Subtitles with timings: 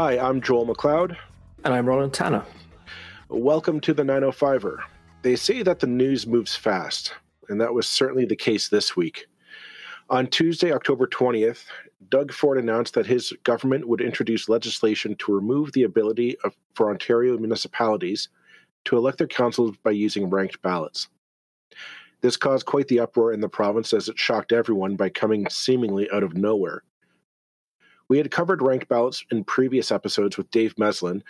[0.00, 1.16] Hi, I'm Joel McLeod.
[1.64, 2.44] And I'm Roland Tanner.
[3.30, 4.78] Welcome to the 905er.
[5.22, 7.14] They say that the news moves fast,
[7.48, 9.26] and that was certainly the case this week.
[10.08, 11.64] On Tuesday, October 20th,
[12.10, 16.90] Doug Ford announced that his government would introduce legislation to remove the ability of, for
[16.90, 18.28] Ontario municipalities
[18.84, 21.08] to elect their councils by using ranked ballots.
[22.20, 26.08] This caused quite the uproar in the province as it shocked everyone by coming seemingly
[26.12, 26.84] out of nowhere.
[28.08, 31.22] We had covered ranked ballots in previous episodes with Dave Meslin,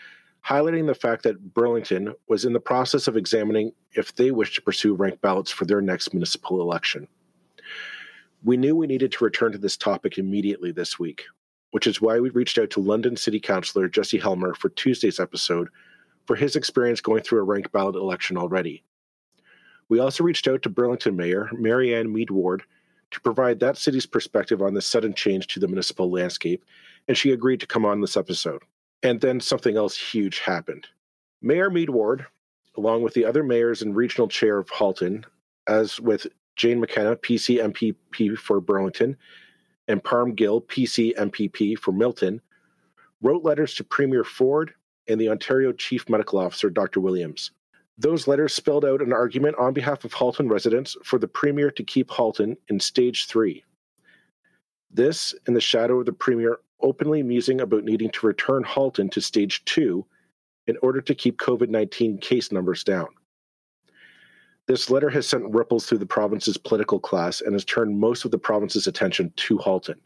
[0.46, 4.62] highlighting the fact that Burlington was in the process of examining if they wished to
[4.62, 7.08] pursue ranked ballots for their next municipal election.
[8.44, 11.24] We knew we needed to return to this topic immediately this week,
[11.72, 15.68] which is why we reached out to London City Councillor Jesse Helmer for Tuesday's episode
[16.26, 18.84] for his experience going through a ranked ballot election already.
[19.88, 22.62] We also reached out to Burlington Mayor Marianne Meed Ward
[23.10, 26.64] to provide that city's perspective on this sudden change to the municipal landscape,
[27.06, 28.62] and she agreed to come on this episode.
[29.02, 30.86] And then something else huge happened.
[31.40, 32.26] Mayor Meed Ward,
[32.76, 35.24] along with the other mayors and regional chair of Halton,
[35.66, 39.16] as with Jane McKenna, PC MPP for Burlington,
[39.86, 42.40] and Parm Gill, PC MPP for Milton,
[43.22, 44.74] wrote letters to Premier Ford
[45.08, 47.00] and the Ontario Chief Medical Officer, Dr.
[47.00, 47.52] Williams.
[47.98, 51.82] Those letters spelled out an argument on behalf of Halton residents for the Premier to
[51.82, 53.64] keep Halton in Stage 3.
[54.90, 59.20] This, in the shadow of the Premier openly musing about needing to return Halton to
[59.20, 60.06] Stage 2
[60.68, 63.08] in order to keep COVID 19 case numbers down.
[64.66, 68.30] This letter has sent ripples through the province's political class and has turned most of
[68.30, 69.98] the province's attention to Halton.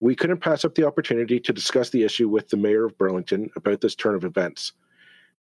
[0.00, 3.48] We couldn't pass up the opportunity to discuss the issue with the mayor of Burlington
[3.54, 4.72] about this turn of events.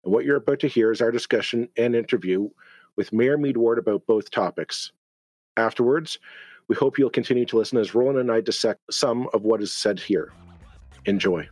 [0.03, 2.49] And what you're about to hear is our discussion and interview
[2.95, 4.91] with Mayor Meed Ward about both topics.
[5.57, 6.17] Afterwards,
[6.67, 9.73] we hope you'll continue to listen as Roland and I dissect some of what is
[9.73, 10.31] said here.
[11.05, 11.47] Enjoy.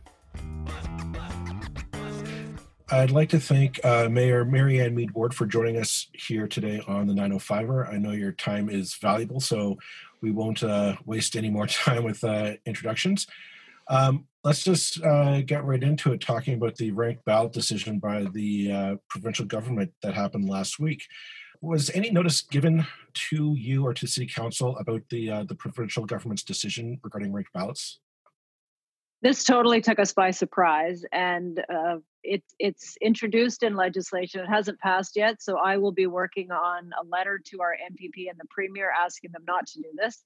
[2.92, 7.06] I'd like to thank uh, Mayor Marianne Meed Ward for joining us here today on
[7.06, 7.92] the 905er.
[7.92, 9.78] I know your time is valuable, so
[10.20, 13.28] we won't uh, waste any more time with uh, introductions.
[13.88, 18.26] Um, let's just uh, get right into it, talking about the ranked ballot decision by
[18.32, 21.02] the uh, provincial government that happened last week.
[21.60, 22.86] Was any notice given
[23.30, 27.52] to you or to City Council about the uh, the provincial government's decision regarding ranked
[27.52, 28.00] ballots?
[29.22, 34.40] This totally took us by surprise, and uh, it, it's introduced in legislation.
[34.40, 38.30] It hasn't passed yet, so I will be working on a letter to our MPP
[38.30, 40.22] and the Premier asking them not to do this.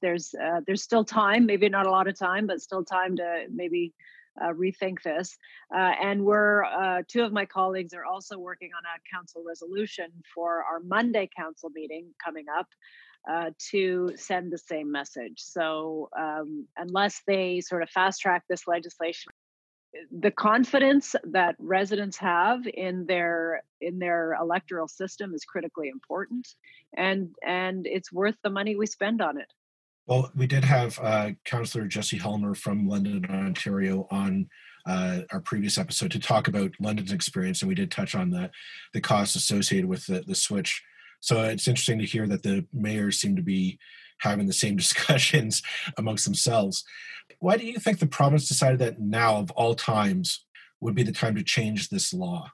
[0.00, 3.46] There's uh, there's still time, maybe not a lot of time, but still time to
[3.52, 3.94] maybe
[4.40, 5.36] uh, rethink this.
[5.74, 10.06] Uh, and we're uh, two of my colleagues are also working on a council resolution
[10.34, 12.66] for our Monday council meeting coming up
[13.30, 15.34] uh, to send the same message.
[15.38, 19.32] So um, unless they sort of fast track this legislation,
[20.16, 26.46] the confidence that residents have in their in their electoral system is critically important,
[26.96, 29.50] and and it's worth the money we spend on it.
[30.08, 34.48] Well, we did have uh, Councillor Jesse Helmer from London, Ontario, on
[34.86, 38.50] uh, our previous episode to talk about London's experience, and we did touch on the
[38.92, 40.82] the costs associated with the, the switch
[41.20, 43.78] so it's interesting to hear that the mayors seem to be
[44.18, 45.62] having the same discussions
[45.96, 46.84] amongst themselves.
[47.40, 50.44] Why do you think the province decided that now, of all times,
[50.80, 52.50] would be the time to change this law?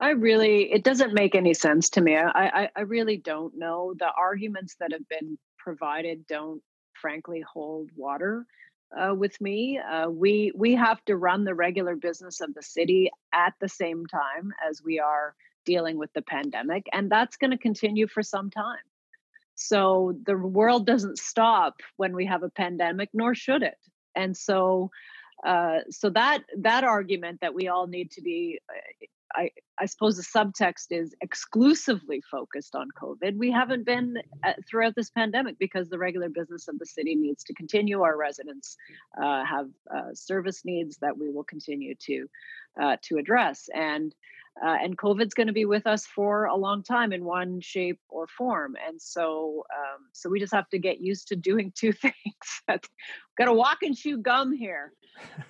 [0.00, 2.16] I really, it doesn't make any sense to me.
[2.16, 3.94] I, I, I really don't know.
[3.98, 6.62] The arguments that have been provided don't,
[7.04, 8.46] frankly, hold water.
[8.96, 9.76] Uh, with me.
[9.76, 14.06] Uh, we we have to run the regular business of the city at the same
[14.06, 15.34] time as we are
[15.64, 18.86] dealing with the pandemic, and that's going to continue for some time.
[19.56, 23.78] So the world doesn't stop when we have a pandemic, nor should it.
[24.14, 24.90] And so,
[25.44, 30.16] uh, so that that argument that we all need to be, uh, I, I suppose
[30.16, 33.36] the subtext is exclusively focused on COVID.
[33.36, 37.42] We haven't been uh, throughout this pandemic because the regular business of the city needs
[37.44, 38.02] to continue.
[38.02, 38.76] Our residents
[39.20, 42.26] uh, have uh, service needs that we will continue to
[42.80, 44.14] uh, to address, and
[44.62, 47.98] uh, and COVID's going to be with us for a long time in one shape
[48.08, 48.76] or form.
[48.86, 52.14] And so, um, so we just have to get used to doing two things.
[52.68, 54.92] got to walk and chew gum here.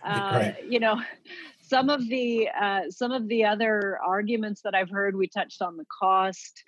[0.05, 1.01] Uh, You know,
[1.67, 5.77] some of the uh, some of the other arguments that I've heard, we touched on
[5.77, 6.63] the cost.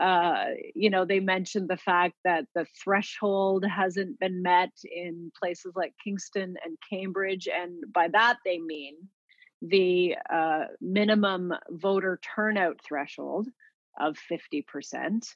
[0.00, 5.72] Uh, you know, they mentioned the fact that the threshold hasn't been met in places
[5.76, 8.94] like Kingston and Cambridge, and by that they mean
[9.62, 13.48] the uh, minimum voter turnout threshold
[13.98, 15.26] of 50%.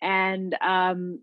[0.00, 1.20] And um,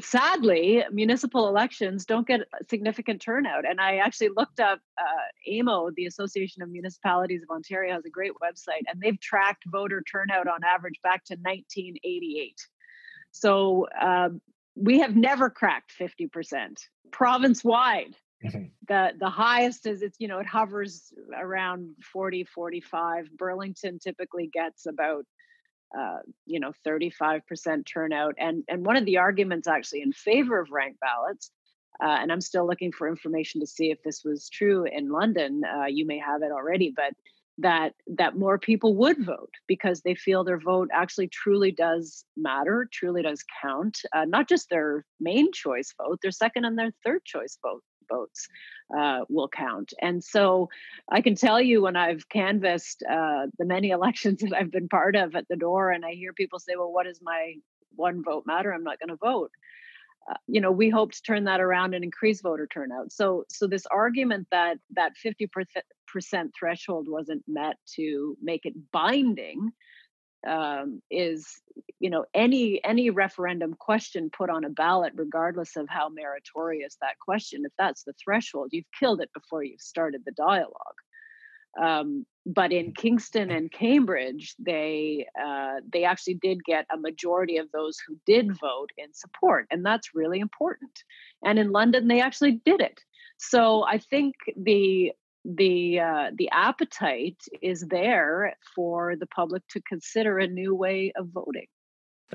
[0.00, 3.68] sadly, municipal elections don't get significant turnout.
[3.68, 8.10] And I actually looked up uh, AMO, the Association of Municipalities of Ontario, has a
[8.10, 12.56] great website, and they've tracked voter turnout on average back to 1988.
[13.30, 14.40] So um,
[14.76, 16.78] we have never cracked 50%
[17.10, 18.16] province wide.
[18.44, 18.64] Mm-hmm.
[18.88, 24.84] The the highest is it's you know it hovers around 40 45 Burlington typically gets
[24.84, 25.24] about
[25.98, 30.70] uh, you know 35% turnout and and one of the arguments actually in favor of
[30.70, 31.50] ranked ballots
[32.02, 35.62] uh, and i'm still looking for information to see if this was true in london
[35.64, 37.12] uh, you may have it already but
[37.58, 42.88] that that more people would vote because they feel their vote actually truly does matter
[42.92, 47.24] truly does count uh, not just their main choice vote their second and their third
[47.24, 48.48] choice vote votes
[48.96, 49.92] uh, will count.
[50.00, 50.68] And so
[51.10, 55.16] I can tell you when I've canvassed uh, the many elections that I've been part
[55.16, 57.54] of at the door, and I hear people say, well, what does my
[57.96, 58.72] one vote matter?
[58.72, 59.50] I'm not going to vote.
[60.30, 63.12] Uh, you know, we hope to turn that around and increase voter turnout.
[63.12, 69.70] So, so this argument that that 50% threshold wasn't met to make it binding
[70.46, 71.60] um, is
[72.00, 77.18] you know any any referendum question put on a ballot regardless of how meritorious that
[77.18, 80.98] question if that's the threshold you've killed it before you've started the dialogue.
[81.80, 87.70] Um, but in kingston and cambridge they uh, they actually did get a majority of
[87.72, 90.92] those who did vote in support and that's really important.
[91.44, 93.00] And in london they actually did it.
[93.38, 95.12] So i think the
[95.44, 101.28] the uh, the appetite is there for the public to consider a new way of
[101.28, 101.66] voting.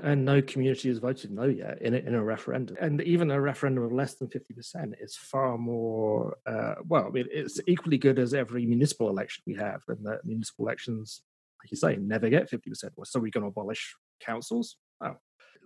[0.03, 3.41] And no community has voted no yet in a, in a referendum, and even a
[3.41, 6.38] referendum of less than fifty percent is far more.
[6.45, 10.19] Uh, well, I mean, it's equally good as every municipal election we have, and the
[10.23, 11.23] municipal elections,
[11.61, 12.94] like you say, never get fifty percent.
[12.95, 14.77] Well, so we're going to abolish councils?
[15.01, 15.15] Oh,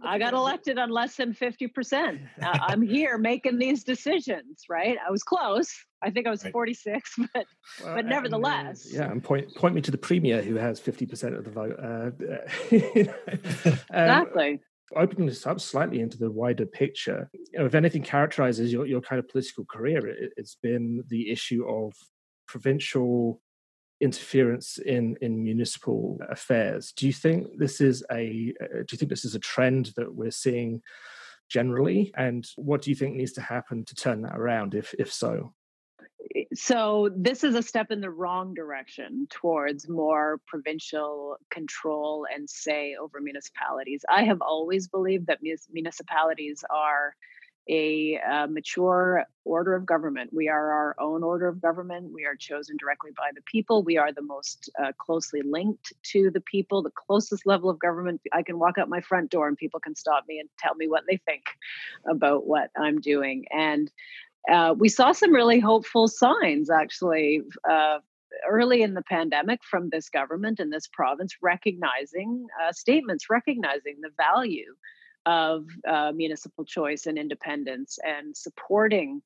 [0.02, 2.20] I got elected on less than 50%.
[2.42, 4.98] Uh, I'm here making these decisions, right?
[5.06, 5.74] I was close.
[6.02, 6.52] I think I was right.
[6.52, 7.46] 46, but
[7.84, 8.86] well, but nevertheless.
[8.86, 11.52] And, uh, yeah, and point point me to the premier who has 50% of the
[11.52, 11.76] vote.
[11.80, 12.12] Uh,
[13.94, 14.60] um, exactly.
[14.96, 19.02] Opening this up slightly into the wider picture, you know, if anything characterizes your, your
[19.02, 21.94] kind of political career, it, it's been the issue of
[22.48, 23.42] provincial
[24.04, 26.92] interference in in municipal affairs.
[26.92, 30.14] Do you think this is a uh, do you think this is a trend that
[30.14, 30.82] we're seeing
[31.50, 35.12] generally, and what do you think needs to happen to turn that around, if if
[35.12, 35.54] so?
[36.54, 42.96] So this is a step in the wrong direction towards more provincial control and say
[43.02, 44.06] over municipalities.
[44.10, 45.40] I have always believed that
[45.72, 47.16] municipalities are
[47.70, 50.32] a uh, mature order of government.
[50.34, 52.12] We are our own order of government.
[52.14, 53.84] We are chosen directly by the people.
[53.84, 58.22] We are the most uh, closely linked to the people, the closest level of government.
[58.34, 60.88] I can walk out my front door and people can stop me and tell me
[60.88, 61.44] what they think
[62.10, 63.46] about what I'm doing.
[63.52, 63.92] And
[64.50, 68.00] uh, we saw some really hopeful signs actually uh,
[68.50, 74.10] early in the pandemic from this government and this province recognizing uh, statements recognizing the
[74.18, 74.76] value
[75.26, 79.22] of uh, municipal choice and independence and supporting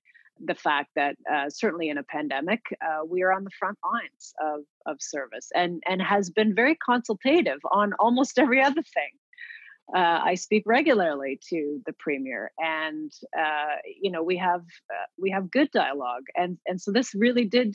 [0.45, 4.33] the fact that uh, certainly in a pandemic uh, we are on the front lines
[4.39, 9.09] of, of service and and has been very consultative on almost every other thing
[9.95, 15.31] uh, I speak regularly to the premier, and uh, you know we have uh, we
[15.31, 17.73] have good dialogue, and and so this really did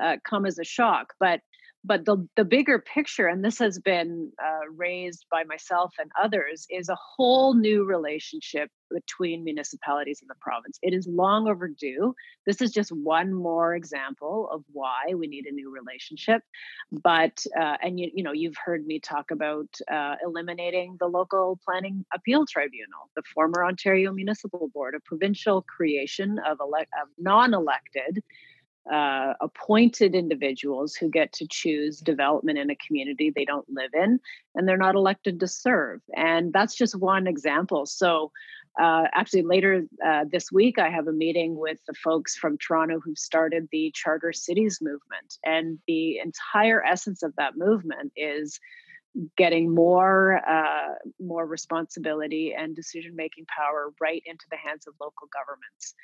[0.00, 1.14] uh, come as a shock.
[1.18, 1.40] But
[1.84, 6.66] but the, the bigger picture, and this has been uh, raised by myself and others,
[6.70, 10.78] is a whole new relationship between municipalities and the province.
[10.82, 12.14] It is long overdue.
[12.46, 16.42] This is just one more example of why we need a new relationship.
[16.90, 21.58] But uh, and you you know you've heard me talk about uh, eliminating the local
[21.64, 28.22] planning appeal tribunal, the former Ontario Municipal Board, a provincial creation of, elect of non-elected
[28.92, 34.20] uh, appointed individuals who get to choose development in a community they don't live in
[34.54, 36.00] and they're not elected to serve.
[36.16, 37.86] And that's just one example.
[37.86, 38.32] So,
[38.80, 43.00] uh, actually, later uh, this week, I have a meeting with the folks from Toronto
[43.00, 45.38] who started the Charter Cities movement.
[45.44, 48.60] And the entire essence of that movement is
[49.36, 55.28] getting more uh, more responsibility and decision making power right into the hands of local
[55.32, 55.94] governments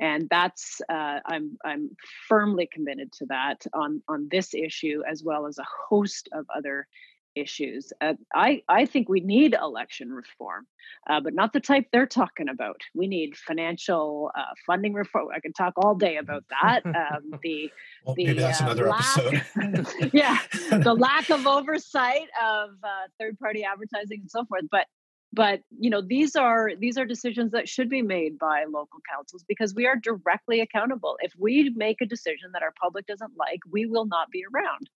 [0.00, 1.96] and that's uh, I'm I'm
[2.28, 6.86] firmly committed to that on on this issue as well as a host of other
[7.34, 7.92] issues.
[8.00, 10.66] Uh, I I think we need election reform,
[11.08, 12.80] uh, but not the type they're talking about.
[12.94, 15.28] We need financial uh, funding reform.
[15.34, 16.82] I can talk all day about that.
[16.98, 17.70] Um, the
[18.04, 20.10] well, the maybe that's another lack, episode.
[20.12, 20.38] yeah,
[20.70, 24.86] the lack of oversight of uh, third party advertising and so forth, but
[25.32, 29.44] but you know these are these are decisions that should be made by local councils
[29.46, 31.18] because we are directly accountable.
[31.20, 34.90] If we make a decision that our public doesn't like we will not be around.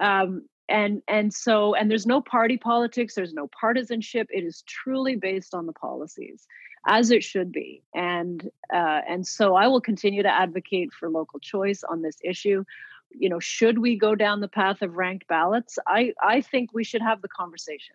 [0.00, 4.28] Um, and and so and there's no party politics there's no partisanship.
[4.30, 6.46] It is truly based on the policies
[6.86, 7.82] as it should be.
[7.94, 12.64] And uh, and so i will continue to advocate for local choice on this issue.
[13.10, 15.78] You know should we go down the path of ranked ballots?
[15.86, 17.94] I i think we should have the conversation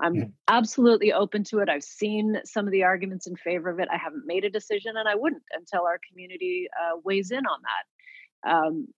[0.00, 0.24] I'm yeah.
[0.48, 1.68] absolutely open to it.
[1.68, 3.88] I've seen some of the arguments in favor of it.
[3.90, 7.58] I haven't made a decision, and I wouldn't until our community uh, weighs in on
[7.62, 8.50] that.
[8.50, 8.88] Um,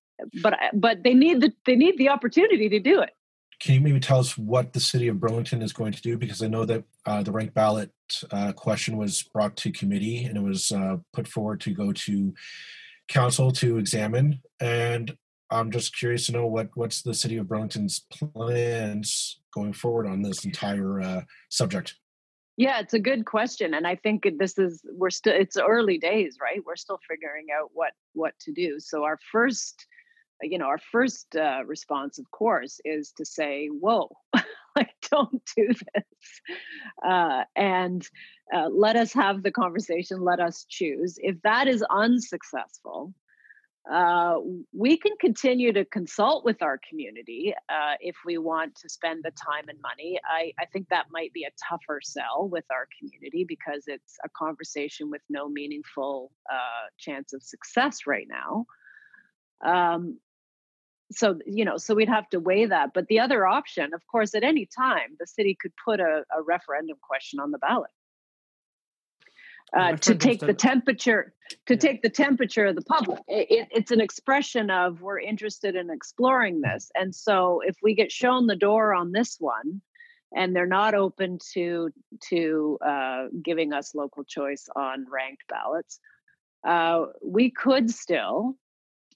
[0.42, 3.10] but but they need the they need the opportunity to do it.
[3.60, 6.16] Can you maybe tell us what the city of Burlington is going to do?
[6.16, 7.90] Because I know that uh, the ranked ballot
[8.30, 12.34] uh, question was brought to committee and it was uh, put forward to go to
[13.08, 14.40] council to examine.
[14.60, 15.16] And
[15.50, 20.22] I'm just curious to know what what's the city of Burlington's plans going forward on
[20.22, 21.96] this entire uh, subject.
[22.56, 26.38] Yeah, it's a good question, and I think this is we're still it's early days,
[26.42, 26.60] right?
[26.64, 28.80] We're still figuring out what what to do.
[28.80, 29.86] So our first,
[30.42, 34.08] you know, our first uh, response, of course, is to say, "Whoa."
[34.76, 36.40] like don't do this
[37.04, 38.06] uh, and
[38.54, 43.12] uh, let us have the conversation let us choose if that is unsuccessful
[43.90, 44.36] uh,
[44.72, 49.30] we can continue to consult with our community uh, if we want to spend the
[49.30, 50.20] time and money.
[50.28, 54.28] I, I, think that might be a tougher sell with our community because it's a
[54.36, 58.66] conversation with no meaningful uh, chance of success right now.
[59.64, 60.18] Um,
[61.10, 62.90] so you know, so we'd have to weigh that.
[62.92, 66.42] But the other option, of course, at any time, the city could put a, a
[66.46, 67.90] referendum question on the ballot
[69.76, 71.34] uh, to take the temperature
[71.66, 71.78] to yeah.
[71.78, 73.20] take the temperature of the public.
[73.26, 76.90] It, it's an expression of we're interested in exploring this.
[76.94, 79.80] And so if we get shown the door on this one
[80.34, 81.90] and they're not open to
[82.28, 86.00] to uh, giving us local choice on ranked ballots
[86.64, 88.54] uh, we could still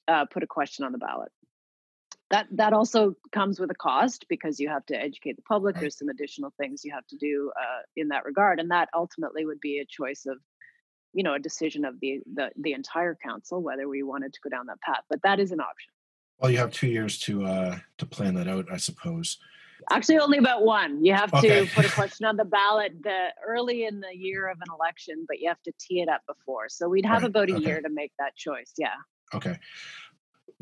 [0.08, 1.30] uh, put a question on the ballot
[2.32, 5.98] that that also comes with a cost because you have to educate the public there's
[5.98, 9.60] some additional things you have to do uh, in that regard and that ultimately would
[9.60, 10.38] be a choice of
[11.12, 14.50] you know a decision of the, the the entire council whether we wanted to go
[14.50, 15.92] down that path but that is an option.
[16.38, 19.38] Well you have two years to uh to plan that out i suppose.
[19.90, 21.04] Actually only about one.
[21.04, 21.66] You have okay.
[21.66, 25.26] to put a question on the ballot the early in the year of an election
[25.28, 26.70] but you have to tee it up before.
[26.70, 27.28] So we'd have right.
[27.28, 27.64] about a okay.
[27.64, 28.94] year to make that choice yeah.
[29.34, 29.58] Okay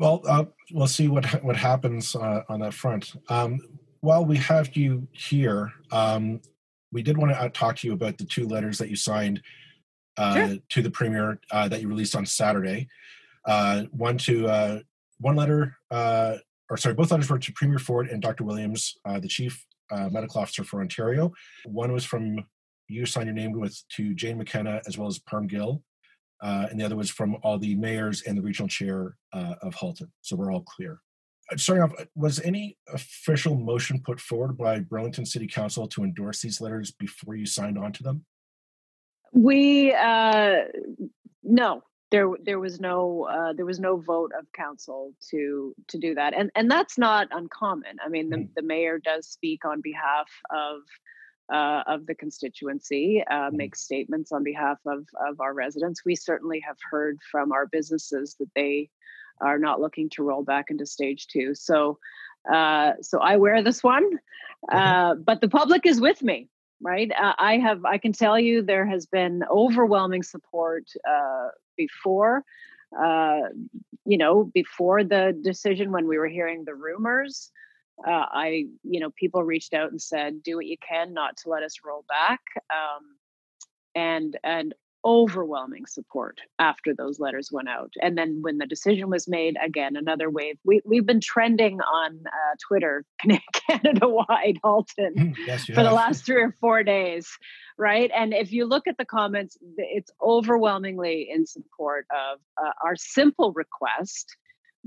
[0.01, 3.13] well, uh, we'll see what what happens uh, on that front.
[3.29, 3.59] Um,
[3.99, 6.41] while we have you here, um,
[6.91, 9.43] we did want to uh, talk to you about the two letters that you signed
[10.17, 10.57] uh, sure.
[10.69, 12.87] to the premier uh, that you released on Saturday.
[13.45, 14.81] Uh, one to
[15.19, 18.43] one letter, or sorry, both letters were to Premier Ford and Dr.
[18.43, 19.63] Williams, the chief
[20.09, 21.31] medical officer for Ontario.
[21.65, 22.43] One was from
[22.87, 25.83] you signed your name with to Jane McKenna as well as Parm Gill
[26.41, 29.75] uh, and the other was from all the mayors and the regional chair uh, of
[29.75, 30.11] Halton.
[30.21, 31.01] So we're all clear.
[31.51, 36.41] Uh, starting off, was any official motion put forward by Burlington City Council to endorse
[36.41, 38.25] these letters before you signed on to them?
[39.33, 40.55] We uh,
[41.43, 46.15] no, there there was no uh, there was no vote of council to to do
[46.15, 47.97] that, and and that's not uncommon.
[48.03, 48.49] I mean, the, mm.
[48.55, 50.81] the mayor does speak on behalf of
[51.51, 53.57] uh, of the constituency uh, mm-hmm.
[53.57, 56.05] make statements on behalf of, of our residents.
[56.05, 58.89] We certainly have heard from our businesses that they
[59.41, 61.55] are not looking to roll back into stage two.
[61.55, 61.97] So,
[62.51, 64.77] uh, so I wear this one, mm-hmm.
[64.77, 66.47] uh, but the public is with me.
[66.83, 67.85] Right, uh, I have.
[67.85, 72.43] I can tell you there has been overwhelming support uh, before
[74.05, 77.51] you know, before the decision when we were hearing the rumors,
[78.05, 81.49] uh, I, you know, people reached out and said, "Do what you can not to
[81.49, 82.41] let us roll back,"
[82.73, 83.15] um,
[83.95, 87.91] and and overwhelming support after those letters went out.
[88.01, 90.57] And then when the decision was made, again another wave.
[90.63, 93.05] We we've been trending on uh, Twitter,
[93.69, 95.85] Canada wide, Halton, mm, yes, for have.
[95.85, 97.27] the last three or four days,
[97.77, 98.11] right?
[98.15, 103.53] And if you look at the comments, it's overwhelmingly in support of uh, our simple
[103.53, 104.35] request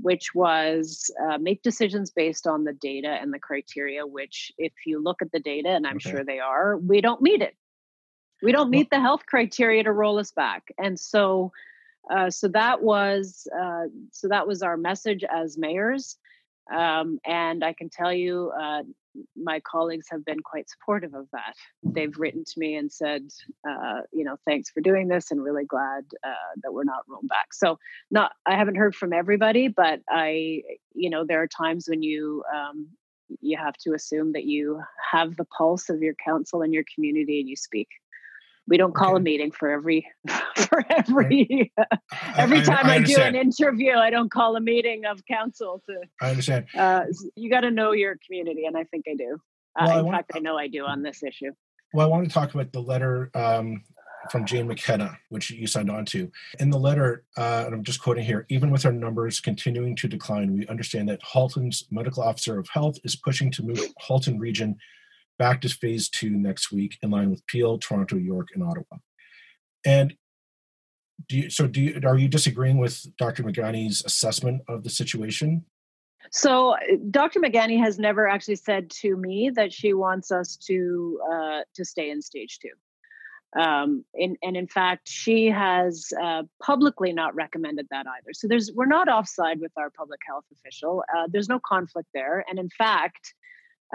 [0.01, 5.01] which was uh, make decisions based on the data and the criteria, which, if you
[5.01, 6.11] look at the data, and I'm okay.
[6.11, 7.55] sure they are, we don't meet it.
[8.43, 10.63] We don't meet the health criteria to roll us back.
[10.77, 11.51] And so,
[12.09, 16.17] uh, so that was uh, so that was our message as mayors.
[16.71, 18.83] Um, and I can tell you, uh,
[19.35, 21.55] my colleagues have been quite supportive of that.
[21.83, 23.23] They've written to me and said,
[23.67, 27.27] uh, you know, thanks for doing this, and really glad uh, that we're not rolled
[27.27, 27.53] back.
[27.53, 27.79] So,
[28.11, 30.61] not I haven't heard from everybody, but I,
[30.93, 32.89] you know, there are times when you um,
[33.41, 34.81] you have to assume that you
[35.11, 37.87] have the pulse of your council and your community and you speak
[38.67, 39.17] we don't call okay.
[39.17, 40.07] a meeting for every
[40.57, 41.71] for every
[42.35, 45.81] every time I, I, I, do an interview i don't call a meeting of council
[45.87, 46.65] to i understand.
[46.77, 47.03] uh,
[47.35, 49.37] you got to know your community and i think i do.
[49.79, 51.51] Uh, well, in want, fact i know i do on this issue.
[51.93, 53.83] Well i want to talk about the letter um,
[54.31, 56.31] from Jane McKenna, which you signed on to.
[56.59, 60.07] In the letter, uh, and I'm just quoting here, even with our numbers continuing to
[60.07, 64.77] decline, we understand that Halton's medical officer of health is pushing to move Halton region
[65.37, 68.97] back to phase two next week, in line with Peel, Toronto, York, and Ottawa.
[69.85, 70.15] And
[71.27, 73.43] do you, so do you, are you disagreeing with Dr.
[73.43, 75.65] Meghani's assessment of the situation?
[76.31, 76.75] So,
[77.11, 77.39] Dr.
[77.39, 82.09] Meghani has never actually said to me that she wants us to uh, to stay
[82.09, 82.69] in stage two.
[83.61, 88.33] Um, and, and in fact, she has uh, publicly not recommended that either.
[88.33, 91.03] So there's we're not offside with our public health official.
[91.15, 92.43] Uh, there's no conflict there.
[92.49, 93.33] And in fact,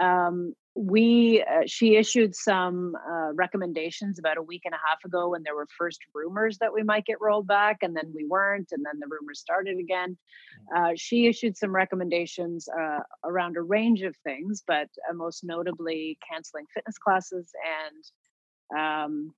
[0.01, 5.29] um, we uh, she issued some uh, recommendations about a week and a half ago
[5.29, 8.69] when there were first rumors that we might get rolled back and then we weren't
[8.71, 10.17] and then the rumors started again.
[10.75, 16.17] Uh, she issued some recommendations uh, around a range of things but uh, most notably
[16.31, 17.51] canceling fitness classes
[18.71, 19.33] and um,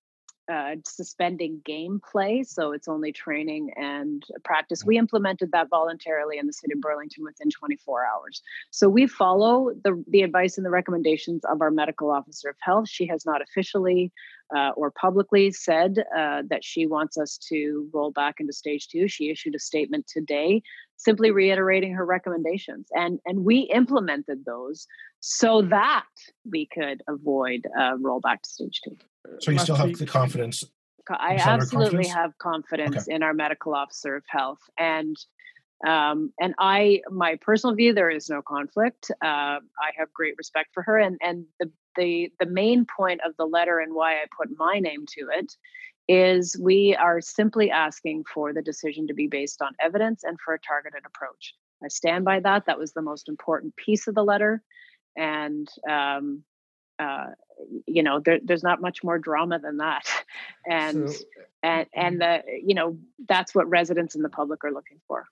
[0.51, 4.83] uh, suspending gameplay, so it's only training and practice.
[4.85, 8.41] We implemented that voluntarily in the city of Burlington within 24 hours.
[8.71, 12.89] So we follow the, the advice and the recommendations of our medical officer of health.
[12.89, 14.11] She has not officially
[14.55, 19.07] uh, or publicly said uh, that she wants us to roll back into stage two.
[19.07, 20.61] She issued a statement today
[20.97, 22.87] simply reiterating her recommendations.
[22.91, 24.87] And, and we implemented those
[25.19, 26.05] so that
[26.49, 28.97] we could avoid uh, rollback to stage two.
[29.39, 30.63] So you still have the confidence.
[31.09, 32.13] I absolutely confidence?
[32.13, 33.15] have confidence okay.
[33.15, 35.15] in our medical officer of health, and
[35.85, 39.11] um, and I, my personal view, there is no conflict.
[39.21, 43.35] Uh, I have great respect for her, and and the the the main point of
[43.37, 45.53] the letter and why I put my name to it
[46.07, 50.53] is we are simply asking for the decision to be based on evidence and for
[50.53, 51.53] a targeted approach.
[51.83, 52.65] I stand by that.
[52.65, 54.63] That was the most important piece of the letter,
[55.17, 56.43] and um,
[56.99, 57.27] uh,
[57.87, 60.03] you know there, there's not much more drama than that.
[60.65, 61.23] And so,
[61.61, 65.25] and and the you know that's what residents and the public are looking for.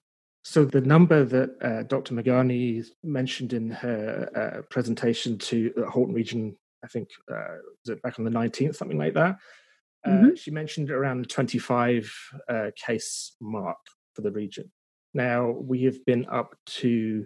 [0.43, 6.13] So the number that uh, dr meghani mentioned in her uh, presentation to the halton
[6.13, 9.38] region i think uh, was it back on the 19th something like that?
[10.06, 10.36] Uh, mm-hmm.
[10.36, 12.12] she mentioned around 25
[12.50, 13.78] uh, case mark
[14.15, 14.71] for the region.
[15.13, 17.26] Now we have been up to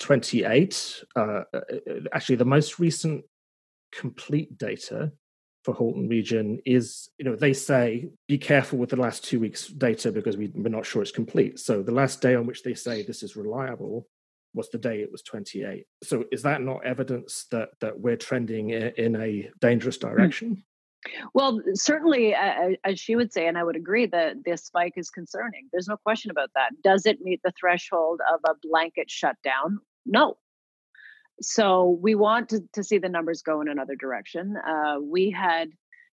[0.00, 1.04] 28
[2.12, 3.24] actually the most recent
[3.92, 5.12] complete data
[5.64, 9.68] for Halton region is, you know, they say be careful with the last two weeks
[9.68, 11.58] data because we, we're not sure it's complete.
[11.58, 14.08] So the last day on which they say this is reliable
[14.54, 15.86] was the day it was 28.
[16.02, 20.08] So is that not evidence that that we're trending in, in a dangerous hmm.
[20.08, 20.64] direction?
[21.32, 25.08] Well, certainly, uh, as she would say, and I would agree that this spike is
[25.08, 25.68] concerning.
[25.72, 26.72] There's no question about that.
[26.82, 29.78] Does it meet the threshold of a blanket shutdown?
[30.04, 30.36] No,
[31.40, 34.56] so we want to, to see the numbers go in another direction.
[34.56, 35.70] Uh, we had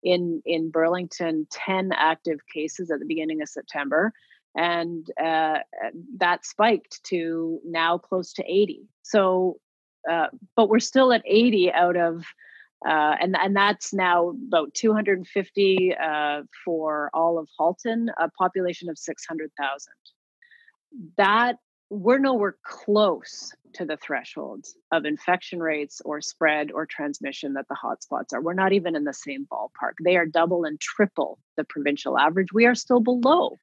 [0.03, 4.13] in in Burlington 10 active cases at the beginning of September,
[4.55, 5.59] and uh,
[6.17, 8.87] that spiked to now close to 80.
[9.03, 9.59] So,
[10.09, 12.23] uh, but we're still at 80 out of.
[12.83, 18.97] Uh, and and that's now about 250 uh, for all of Halton, a population of
[18.97, 19.93] 600,000.
[21.15, 21.57] That
[21.91, 27.75] we're nowhere close to the thresholds of infection rates or spread or transmission that the
[27.75, 28.41] hotspots are.
[28.41, 29.95] We're not even in the same ballpark.
[30.01, 32.53] They are double and triple the provincial average.
[32.53, 33.57] We are still below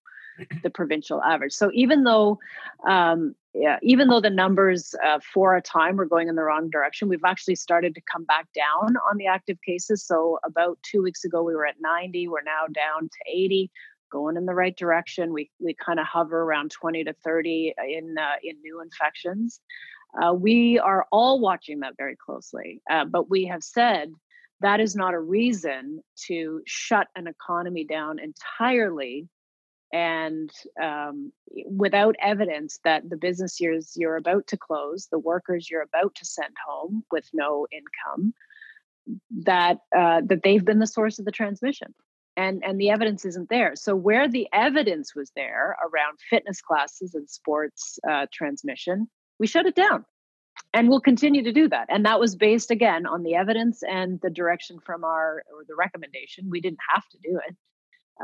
[0.63, 1.55] the provincial average.
[1.55, 2.39] So even though,
[2.87, 6.69] um, yeah, even though the numbers uh, for a time were going in the wrong
[6.69, 10.05] direction, we've actually started to come back down on the active cases.
[10.05, 12.29] So about two weeks ago, we were at 90.
[12.29, 13.71] We're now down to 80
[14.11, 15.33] going in the right direction.
[15.33, 19.61] We we kind of hover around 20 to 30 in uh, in new infections.
[20.21, 24.11] Uh, we are all watching that very closely, uh, but we have said
[24.61, 29.29] that is not a reason to shut an economy down entirely
[29.93, 30.51] and
[30.83, 31.33] um,
[31.67, 36.27] without evidence that the business years you're about to close, the workers you're about to
[36.27, 38.35] send home with no income,
[39.31, 41.95] that uh, that they've been the source of the transmission
[42.39, 43.73] and and the evidence isn't there.
[43.77, 49.67] So where the evidence was there around fitness classes and sports uh, transmission we shut
[49.67, 50.05] it down.
[50.75, 51.87] And we'll continue to do that.
[51.89, 55.77] And that was based again on the evidence and the direction from our or the
[55.77, 57.57] recommendation we didn't have to do it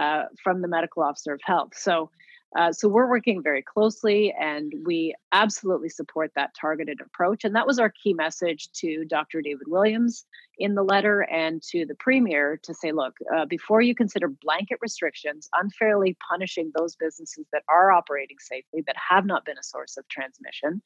[0.00, 1.72] uh, from the medical officer of health.
[1.77, 2.11] So
[2.57, 7.45] Uh, so we're working very closely and we absolutely support that targeted approach.
[7.45, 9.43] And that was our key message to Dr.
[9.43, 10.25] David Williams
[10.59, 14.79] in the letter and to the Premier to say, look, uh, before you consider blanket
[14.81, 19.97] restrictions, unfairly punishing those businesses that are operating safely, that have not been a source
[19.97, 20.81] of transmission,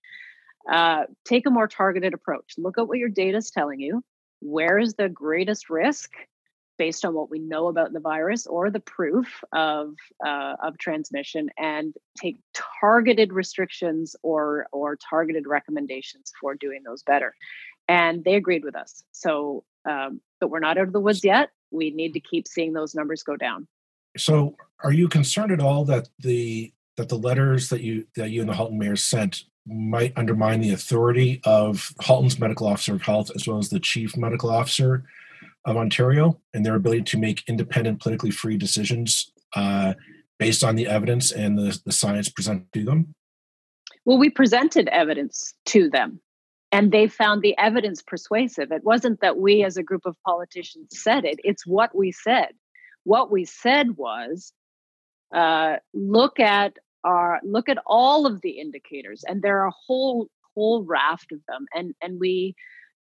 [0.71, 2.55] uh, take a more targeted approach.
[2.57, 4.03] Look at what your data is telling you.
[4.41, 6.13] Where is the greatest risk?
[6.79, 11.51] Based on what we know about the virus or the proof of uh, of transmission
[11.59, 12.41] and take
[12.81, 17.35] targeted restrictions or or targeted recommendations for doing those better.
[17.89, 19.03] And they agreed with us.
[19.13, 21.51] So um, but we're not out of the woods yet.
[21.71, 23.67] We need to keep seeing those numbers go down.
[24.17, 28.41] So are you concerned at all that the that the letters that you that you
[28.41, 33.31] and the halton mayor sent might undermine the authority of halton's medical officer of health
[33.35, 35.05] as well as the chief medical officer
[35.69, 39.93] of Ontario and their ability to make independent, politically free decisions uh,
[40.39, 43.15] based on the evidence and the, the science presented to them?
[44.07, 46.21] Well, we presented evidence to them
[46.73, 48.73] and they found the evidence persuasive.
[48.73, 52.53] It wasn't that we as a group of politicians said it, it's what we said.
[53.05, 54.53] What we said was
[55.35, 60.29] uh, look at our look at all of the indicators and there are a whole
[60.55, 62.57] whole raft of them and and we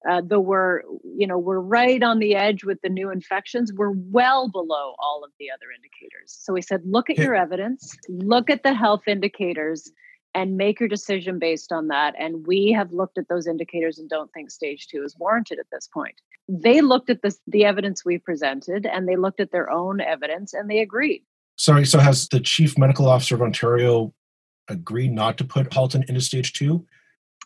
[0.08, 0.82] uh, though we're
[1.16, 5.22] you know we're right on the edge with the new infections we're well below all
[5.24, 6.36] of the other indicators.
[6.40, 9.90] So we said look at your evidence look at the health indicators
[10.34, 12.14] and make your decision based on that.
[12.18, 15.66] And we have looked at those indicators and don't think stage two is warranted at
[15.72, 16.14] this point.
[16.48, 20.54] They looked at this, the evidence we presented and they looked at their own evidence
[20.54, 21.24] and they agreed.
[21.56, 24.12] Sorry so has the chief medical officer of ontario
[24.68, 26.86] agreed not to put halton into stage two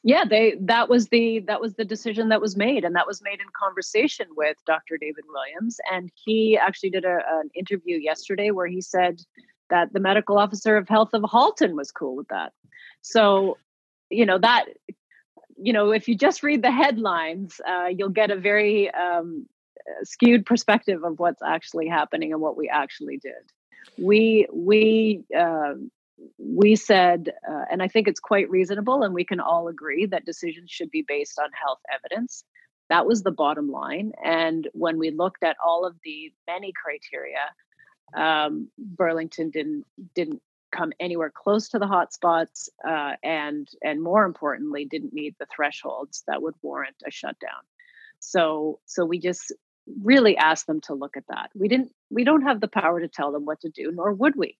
[0.04, 3.22] yeah they that was the that was the decision that was made and that was
[3.22, 8.50] made in conversation with dr david williams and he actually did a, an interview yesterday
[8.50, 9.20] where he said
[9.72, 12.52] that the medical officer of health of halton was cool with that.
[13.00, 13.56] So
[14.10, 14.66] you know that
[15.56, 19.46] you know if you just read the headlines uh, you'll get a very um,
[20.04, 23.44] skewed perspective of what's actually happening and what we actually did.
[23.98, 25.74] We we uh,
[26.38, 30.24] we said, uh, and I think it's quite reasonable, and we can all agree that
[30.24, 32.44] decisions should be based on health evidence.
[32.88, 34.12] That was the bottom line.
[34.22, 37.38] And when we looked at all of the many criteria,
[38.14, 44.84] um, Burlington didn't didn't come anywhere close to the hotspots, uh, and and more importantly,
[44.84, 47.62] didn't meet the thresholds that would warrant a shutdown.
[48.18, 49.52] So so we just
[50.02, 51.50] really asked them to look at that.
[51.54, 54.36] We didn't we don't have the power to tell them what to do, nor would
[54.36, 54.58] we.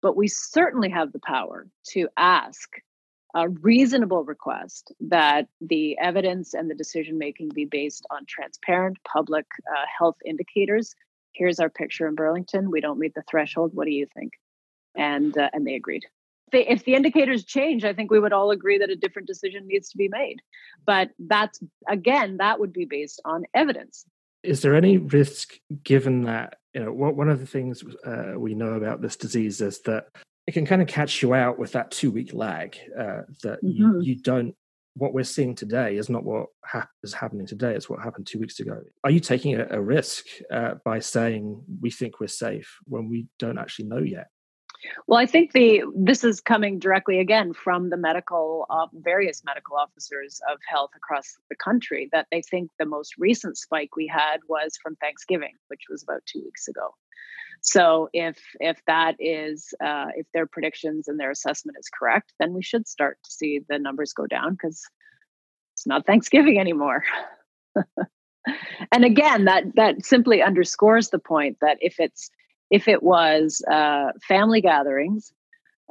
[0.00, 2.68] But we certainly have the power to ask
[3.34, 9.46] a reasonable request that the evidence and the decision making be based on transparent public
[9.70, 10.94] uh, health indicators.
[11.32, 12.70] Here's our picture in Burlington.
[12.70, 13.72] We don't meet the threshold.
[13.74, 14.32] What do you think?
[14.96, 16.04] And uh, and they agreed.
[16.50, 19.90] If the indicators change, I think we would all agree that a different decision needs
[19.90, 20.40] to be made.
[20.86, 24.06] But that's again, that would be based on evidence.
[24.42, 28.74] Is there any risk given that you know, one of the things uh, we know
[28.74, 30.06] about this disease is that
[30.46, 32.76] it can kind of catch you out with that two week lag.
[32.98, 33.68] Uh, that mm-hmm.
[33.68, 34.54] you, you, don't.
[34.94, 37.74] What we're seeing today is not what ha- is happening today.
[37.74, 38.80] It's what happened two weeks ago.
[39.04, 43.26] Are you taking a, a risk uh, by saying we think we're safe when we
[43.38, 44.28] don't actually know yet?
[45.06, 49.76] Well, I think the this is coming directly again from the medical uh, various medical
[49.76, 54.38] officers of health across the country that they think the most recent spike we had
[54.48, 56.94] was from Thanksgiving, which was about two weeks ago.
[57.60, 62.52] So if if that is uh, if their predictions and their assessment is correct, then
[62.52, 64.84] we should start to see the numbers go down because
[65.74, 67.04] it's not Thanksgiving anymore.
[68.92, 72.30] and again, that that simply underscores the point that if it's
[72.70, 75.32] if it was uh, family gatherings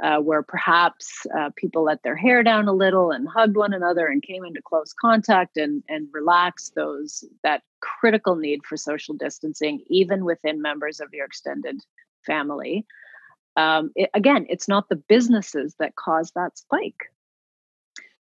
[0.03, 4.07] uh, where perhaps uh, people let their hair down a little and hugged one another
[4.07, 9.81] and came into close contact and, and relaxed those that critical need for social distancing
[9.87, 11.81] even within members of your extended
[12.25, 12.85] family.
[13.55, 17.11] Um, it, again it's not the businesses that cause that spike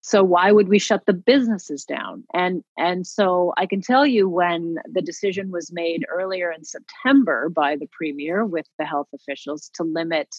[0.07, 2.23] so why would we shut the businesses down?
[2.33, 7.49] And and so i can tell you when the decision was made earlier in september
[7.49, 10.29] by the premier with the health officials to limit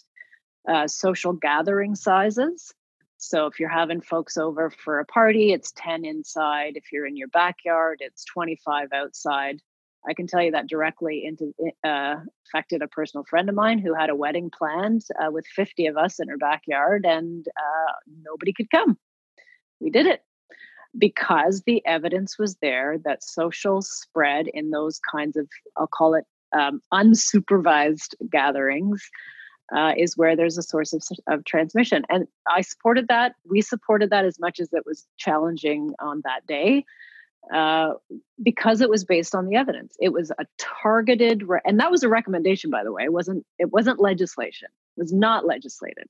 [0.66, 2.72] uh, social gathering sizes.
[3.18, 6.72] So if you're having folks over for a party it's 10 inside.
[6.76, 9.60] If you're in your backyard it's 25 outside.
[10.08, 11.52] I can tell you that directly into
[11.84, 15.88] uh, affected a personal friend of mine who had a wedding planned uh, with 50
[15.88, 18.96] of us in her backyard and uh, nobody could come
[19.80, 20.22] we did it
[20.96, 26.24] because the evidence was there that social spread in those kinds of, I'll call it
[26.56, 29.08] um, unsupervised gatherings,
[29.74, 32.04] uh, is where there's a source of, of transmission.
[32.08, 33.34] And I supported that.
[33.48, 36.84] We supported that as much as it was challenging on that day.
[37.54, 37.94] Uh,
[38.42, 39.96] because it was based on the evidence.
[40.00, 43.04] It was a targeted, re- and that was a recommendation, by the way.
[43.04, 43.46] It wasn't.
[43.58, 44.68] It wasn't legislation.
[44.96, 46.08] It was not legislated.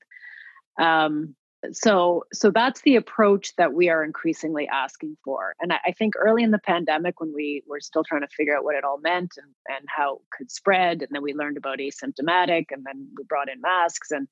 [0.77, 1.35] Um,
[1.73, 5.55] so, so that's the approach that we are increasingly asking for.
[5.59, 8.57] And I, I, think early in the pandemic, when we were still trying to figure
[8.57, 11.57] out what it all meant and and how it could spread, and then we learned
[11.57, 14.27] about asymptomatic, and then we brought in masks and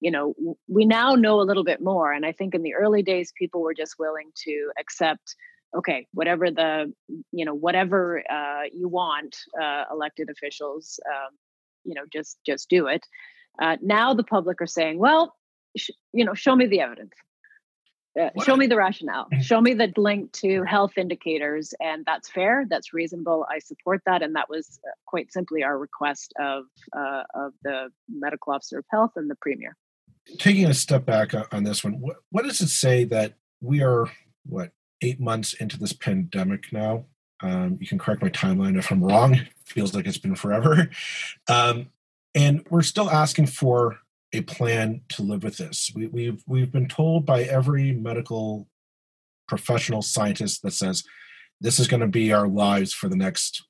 [0.00, 0.34] you know
[0.68, 3.62] we now know a little bit more and i think in the early days people
[3.62, 5.34] were just willing to accept
[5.76, 6.92] okay, whatever the,
[7.32, 11.36] you know, whatever uh, you want, uh, elected officials, um,
[11.84, 13.04] you know, just just do it.
[13.60, 15.34] Uh, now the public are saying, well,
[15.76, 17.12] sh- you know, show me the evidence.
[18.18, 19.24] Uh, show me the rationale.
[19.24, 19.42] Mm-hmm.
[19.42, 22.64] Show me the link to health indicators, and that's fair.
[22.68, 23.46] That's reasonable.
[23.50, 26.64] I support that, and that was uh, quite simply our request of
[26.96, 29.76] uh, of the medical officer of health and the premier.
[30.38, 34.10] Taking a step back on this one, what, what does it say that we are
[34.44, 34.70] what
[35.02, 37.04] eight months into this pandemic now.
[37.42, 39.34] Um, you can correct my timeline if I'm wrong.
[39.34, 40.90] It feels like it's been forever.
[41.48, 41.90] Um,
[42.34, 43.98] and we're still asking for
[44.32, 45.90] a plan to live with this.
[45.94, 48.68] We, we've we've been told by every medical
[49.48, 51.04] professional scientist that says
[51.60, 53.64] this is going to be our lives for the next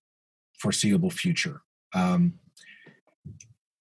[0.59, 1.63] foreseeable future.
[1.95, 2.35] Um,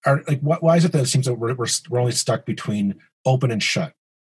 [0.06, 2.46] are, like, wh- why is it that it seems that we're, we're, we're only stuck
[2.46, 3.94] between open and shut?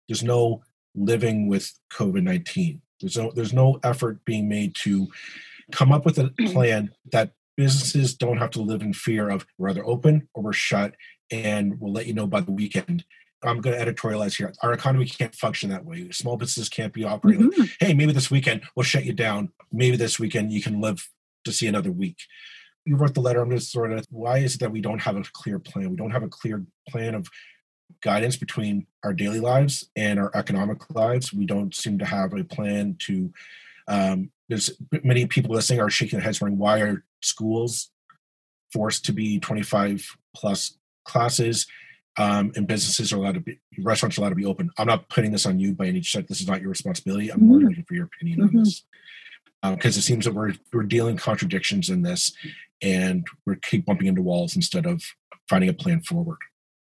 [0.07, 0.63] There's no
[0.95, 2.81] living with COVID nineteen.
[3.01, 5.07] There's no there's no effort being made to
[5.71, 9.69] come up with a plan that businesses don't have to live in fear of we're
[9.69, 10.95] either open or we're shut,
[11.31, 13.03] and we'll let you know by the weekend.
[13.43, 14.51] I'm going to editorialize here.
[14.63, 16.09] Our economy can't function that way.
[16.11, 17.51] Small businesses can't be operating.
[17.51, 17.63] Mm-hmm.
[17.79, 19.51] hey, maybe this weekend we'll shut you down.
[19.71, 21.07] Maybe this weekend you can live
[21.45, 22.17] to see another week.
[22.85, 23.41] You wrote the letter.
[23.41, 25.89] I'm just sort of why is it that we don't have a clear plan?
[25.89, 27.27] We don't have a clear plan of
[28.01, 31.33] guidance between our daily lives and our economic lives.
[31.33, 33.31] We don't seem to have a plan to.
[33.87, 34.71] Um, there's
[35.03, 37.89] many people listening are shaking their heads, wondering why are schools
[38.71, 40.76] forced to be 25 plus
[41.07, 41.65] classes,
[42.17, 44.69] um, and businesses are allowed to be restaurants are allowed to be open.
[44.77, 46.27] I'm not putting this on you by any stretch.
[46.27, 47.29] This is not your responsibility.
[47.29, 47.47] I'm mm-hmm.
[47.47, 48.57] more looking for your opinion mm-hmm.
[48.57, 48.83] on this
[49.61, 52.33] because uh, it seems that we're we're dealing contradictions in this,
[52.81, 55.03] and we keep bumping into walls instead of
[55.49, 56.37] finding a plan forward.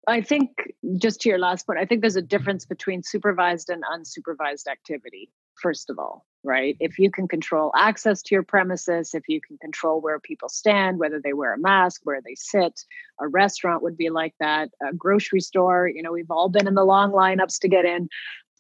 [0.08, 0.52] I think
[0.98, 5.30] just to your last point, I think there's a difference between supervised and unsupervised activity,
[5.62, 6.78] first of all, right?
[6.80, 11.00] If you can control access to your premises, if you can control where people stand,
[11.00, 12.80] whether they wear a mask, where they sit,
[13.20, 16.76] a restaurant would be like that, a grocery store, you know, we've all been in
[16.76, 18.10] the long lineups to get in.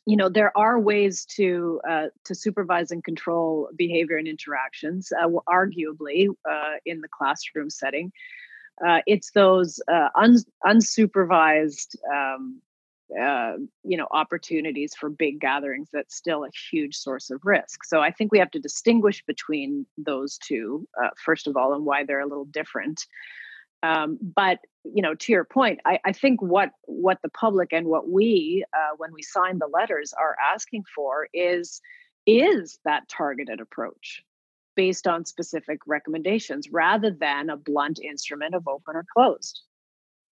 [0.05, 5.27] You know, there are ways to uh, to supervise and control behavior and interactions, uh,
[5.49, 8.11] arguably uh, in the classroom setting
[8.85, 12.61] uh, it's those uh, un- unsupervised um,
[13.11, 17.85] uh, you know opportunities for big gatherings that's still a huge source of risk.
[17.85, 21.85] So i think we have to distinguish between those two uh, first of all and
[21.85, 23.05] why they're a little different.
[23.83, 27.87] Um, but you know to your point I, I, think what what the public and
[27.87, 31.81] what we uh, when we sign the letters are asking for is
[32.25, 34.23] is that targeted approach
[34.75, 39.61] based on specific recommendations rather than a blunt instrument of open or closed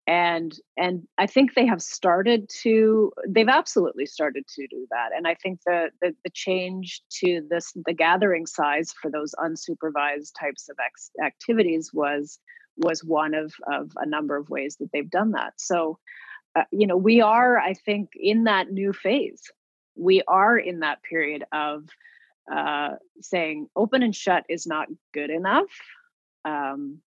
[0.06, 5.28] and and i think they have started to they've absolutely started to do that and
[5.28, 10.68] i think the the, the change to this the gathering size for those unsupervised types
[10.70, 12.38] of ex- activities was
[12.76, 15.98] was one of of a number of ways that they've done that so
[16.56, 19.42] uh, you know we are i think in that new phase
[19.96, 21.86] we are in that period of
[22.52, 25.70] uh, saying open and shut is not good enough.
[26.46, 27.00] Um,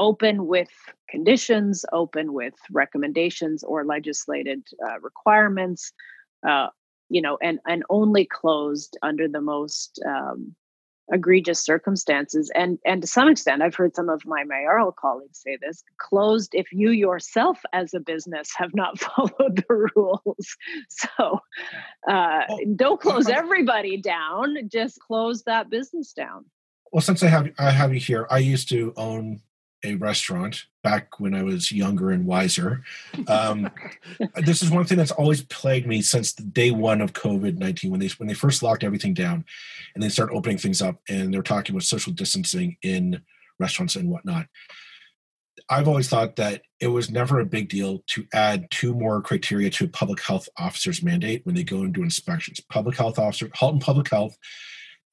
[0.00, 0.70] open with
[1.08, 5.92] conditions, open with recommendations or legislated uh, requirements,
[6.48, 6.68] uh,
[7.10, 10.56] you know, and and only closed under the most um,
[11.12, 12.50] egregious circumstances.
[12.54, 16.54] And and to some extent i've heard some of my mayoral colleagues say this closed
[16.54, 20.56] if you yourself as a business have not followed the rules.
[20.88, 21.40] So
[22.08, 26.46] uh, well, don't close everybody down just close that business down.
[26.90, 29.42] Well since i have i have you here i used to own
[29.84, 32.82] a restaurant back when I was younger and wiser.
[33.28, 33.70] Um,
[34.36, 37.90] this is one thing that's always plagued me since the day one of COVID nineteen
[37.90, 39.44] when they when they first locked everything down,
[39.94, 43.22] and they start opening things up, and they're talking about social distancing in
[43.58, 44.46] restaurants and whatnot.
[45.68, 49.70] I've always thought that it was never a big deal to add two more criteria
[49.70, 52.60] to a public health officer's mandate when they go and do inspections.
[52.70, 54.36] Public health officer, Halton Public Health,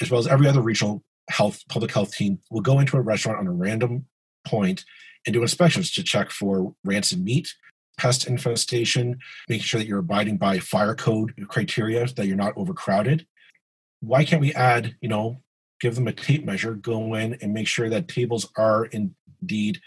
[0.01, 3.39] as well as every other regional health public health team will go into a restaurant
[3.39, 4.05] on a random
[4.47, 4.85] point
[5.25, 7.53] and do inspections to check for rancid meat,
[7.97, 13.27] pest infestation, making sure that you're abiding by fire code criteria, that you're not overcrowded.
[13.99, 15.41] Why can't we add, you know,
[15.79, 19.79] give them a tape measure, go in and make sure that tables are indeed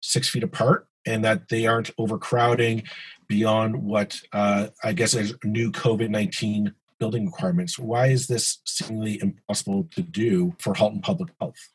[0.00, 2.82] six feet apart and that they aren't overcrowding
[3.28, 7.78] beyond what uh, I guess is new COVID 19 building requirements.
[7.78, 11.70] Why is this seemingly impossible to do for Halton Public Health?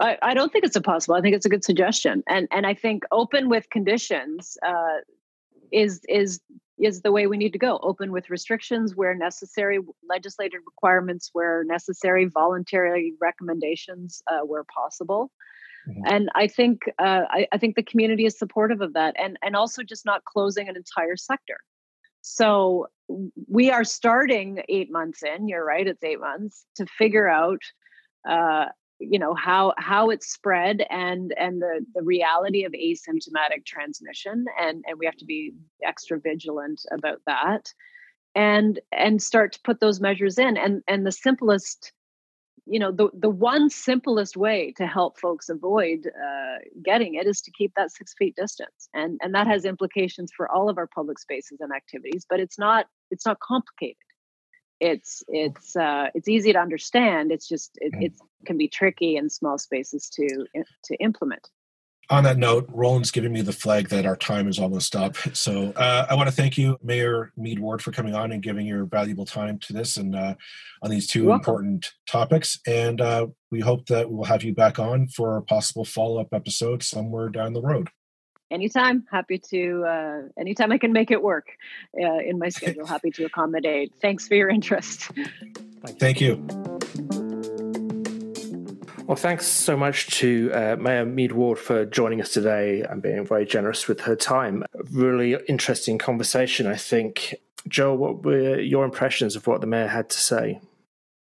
[0.00, 1.16] I, I, don't think it's impossible.
[1.16, 4.98] I think it's a good suggestion, and and I think open with conditions uh,
[5.72, 6.40] is is
[6.78, 7.78] is the way we need to go.
[7.82, 15.32] Open with restrictions where necessary, legislative requirements where necessary, voluntary recommendations uh, where possible.
[15.88, 16.02] Mm-hmm.
[16.06, 19.56] And I think uh, I, I think the community is supportive of that, and and
[19.56, 21.58] also just not closing an entire sector.
[22.20, 22.88] So
[23.48, 25.48] we are starting eight months in.
[25.48, 27.60] You're right; it's eight months to figure out,
[28.28, 28.66] uh,
[28.98, 34.84] you know, how how it's spread and and the the reality of asymptomatic transmission, and
[34.86, 35.52] and we have to be
[35.84, 37.72] extra vigilant about that,
[38.34, 40.56] and and start to put those measures in.
[40.56, 41.92] And and the simplest
[42.68, 47.40] you know the the one simplest way to help folks avoid uh, getting it is
[47.40, 50.86] to keep that six feet distance and and that has implications for all of our
[50.86, 53.96] public spaces and activities but it's not it's not complicated
[54.80, 58.04] it's it's uh, it's easy to understand it's just it, mm.
[58.04, 58.12] it
[58.46, 60.46] can be tricky in small spaces to
[60.84, 61.48] to implement
[62.10, 65.16] on that note, Roland's giving me the flag that our time is almost up.
[65.34, 68.66] So uh, I want to thank you, Mayor Meed Ward, for coming on and giving
[68.66, 70.34] your valuable time to this and uh,
[70.82, 72.58] on these 2 important topics.
[72.66, 76.28] And uh, we hope that we'll have you back on for a possible follow up
[76.32, 77.90] episode somewhere down the road.
[78.50, 79.84] Anytime, happy to.
[79.84, 81.48] Uh, anytime I can make it work
[82.00, 83.92] uh, in my schedule, happy to accommodate.
[84.00, 85.10] Thanks for your interest.
[85.98, 86.46] Thank you.
[89.08, 93.24] Well, thanks so much to uh, Mayor Meed Ward for joining us today and being
[93.24, 94.64] very generous with her time.
[94.92, 97.34] Really interesting conversation, I think.
[97.66, 100.60] Joe, what were your impressions of what the mayor had to say?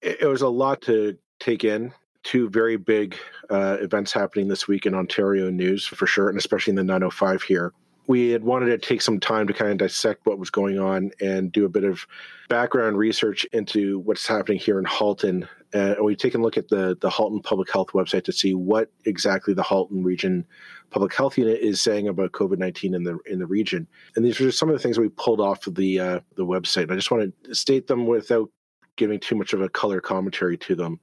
[0.01, 1.93] It was a lot to take in.
[2.23, 3.17] Two very big
[3.51, 7.43] uh, events happening this week in Ontario news for sure, and especially in the 905
[7.43, 7.73] here
[8.07, 11.11] we had wanted to take some time to kind of dissect what was going on
[11.21, 12.07] and do a bit of
[12.49, 15.49] background research into what's happening here in Halton.
[15.75, 18.55] Uh, and we've taken a look at the, the Halton Public Health website to see
[18.55, 20.45] what exactly the Halton Region
[20.91, 23.87] Public Health Unit is saying about COVID nineteen in the in the region.
[24.15, 26.45] And these are just some of the things we pulled off of the uh, the
[26.45, 26.91] website.
[26.91, 28.51] I just want to state them without
[28.97, 31.01] giving too much of a color commentary to them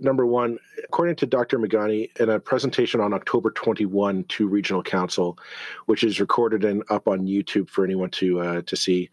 [0.00, 1.58] number one, according to Dr.
[1.58, 5.38] Meghani, in a presentation on October 21 to Regional Council,
[5.86, 9.10] which is recorded and up on YouTube for anyone to uh, to see,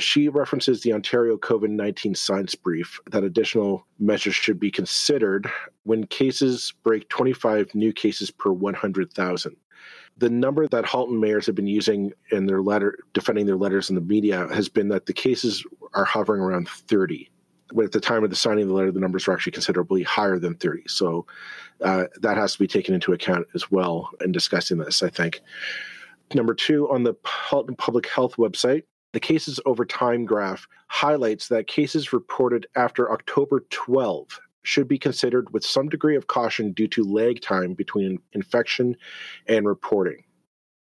[0.00, 5.50] she references the Ontario COVID 19 science brief that additional measures should be considered
[5.84, 9.56] when cases break 25 new cases per 100,000.
[10.16, 13.96] The number that Halton mayors have been using in their letter, defending their letters in
[13.96, 17.30] the media, has been that the cases are hovering around 30
[17.82, 20.38] at the time of the signing of the letter, the numbers were actually considerably higher
[20.38, 20.82] than 30.
[20.86, 21.26] So
[21.80, 25.40] uh, that has to be taken into account as well in discussing this, I think.
[26.34, 32.12] Number two, on the public health website, the cases over time graph highlights that cases
[32.12, 37.40] reported after October 12 should be considered with some degree of caution due to lag
[37.40, 38.96] time between infection
[39.46, 40.24] and reporting.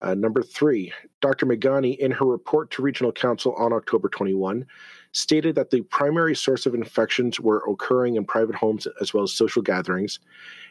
[0.02, 1.46] Uh, number three, Dr.
[1.46, 4.66] Meghani, in her report to Regional Council on October 21,
[5.14, 9.34] stated that the primary source of infections were occurring in private homes as well as
[9.34, 10.20] social gatherings,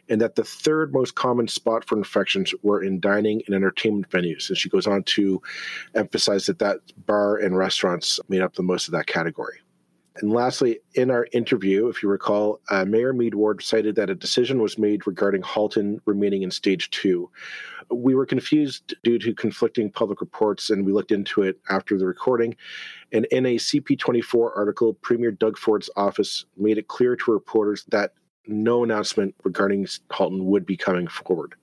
[0.08, 4.48] and that the third most common spot for infections were in dining and entertainment venues.
[4.48, 5.40] And she goes on to
[5.94, 9.60] emphasize that that bar and restaurants made up the most of that category.
[10.16, 14.14] And lastly, in our interview, if you recall, uh, Mayor Meed Ward cited that a
[14.14, 17.30] decision was made regarding Halton remaining in stage two.
[17.90, 22.06] We were confused due to conflicting public reports, and we looked into it after the
[22.06, 22.56] recording.
[23.12, 28.12] And in a CP24 article, Premier Doug Ford's office made it clear to reporters that
[28.46, 31.54] no announcement regarding Halton would be coming forward.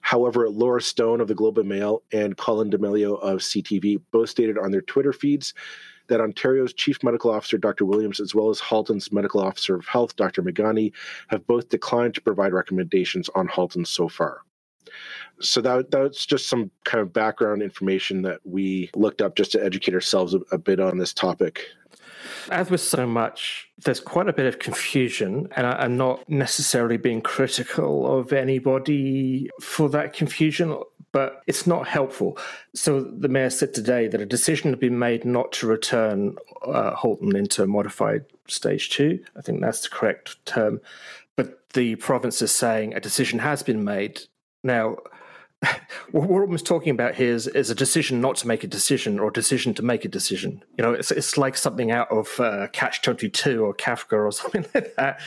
[0.00, 4.56] However, Laura Stone of the Globe and Mail and Colin D'Mello of CTV both stated
[4.56, 5.52] on their Twitter feeds
[6.08, 7.84] that Ontario's Chief Medical Officer, Dr.
[7.84, 10.42] Williams, as well as Halton's Medical Officer of Health, Dr.
[10.42, 10.92] Meghani,
[11.28, 14.42] have both declined to provide recommendations on Halton so far.
[15.40, 19.64] So that that's just some kind of background information that we looked up just to
[19.64, 21.66] educate ourselves a, a bit on this topic.
[22.50, 26.96] As with so much, there's quite a bit of confusion, and I, am not necessarily
[26.96, 30.78] being critical of anybody for that confusion,
[31.12, 32.38] but it's not helpful.
[32.74, 36.94] So the mayor said today that a decision had been made not to return uh,
[36.94, 39.24] Halton into modified stage two.
[39.36, 40.80] I think that's the correct term.
[41.36, 44.22] But the province is saying a decision has been made.
[44.62, 44.96] Now,
[46.12, 49.18] what we're almost talking about here is, is, a decision not to make a decision
[49.18, 50.62] or a decision to make a decision.
[50.76, 54.64] You know, it's, it's like something out of uh, Catch 22 or Kafka or something
[54.74, 55.20] like that.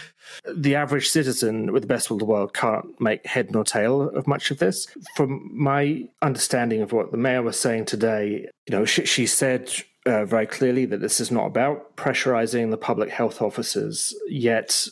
[0.54, 4.04] The average citizen with the best will of the world can't make head nor tail
[4.04, 4.88] of much of this.
[5.16, 9.70] From my understanding of what the mayor was saying today, you know, she, she said
[10.06, 14.88] uh, very clearly that this is not about pressurizing the public health officers, yet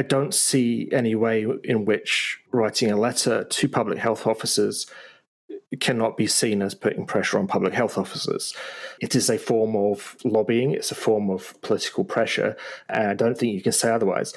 [0.00, 4.86] I don't see any way in which writing a letter to public health officers
[5.78, 8.56] cannot be seen as putting pressure on public health officers.
[9.02, 12.56] It is a form of lobbying, it's a form of political pressure,
[12.88, 14.32] and I don't think you can say otherwise.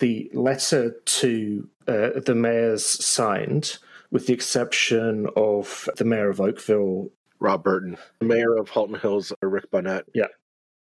[0.00, 3.78] The letter to uh, the mayors signed,
[4.10, 9.32] with the exception of the mayor of Oakville, Rob Burton, the mayor of Halton Hills,
[9.40, 10.02] Rick Bonnett.
[10.14, 10.26] Yeah.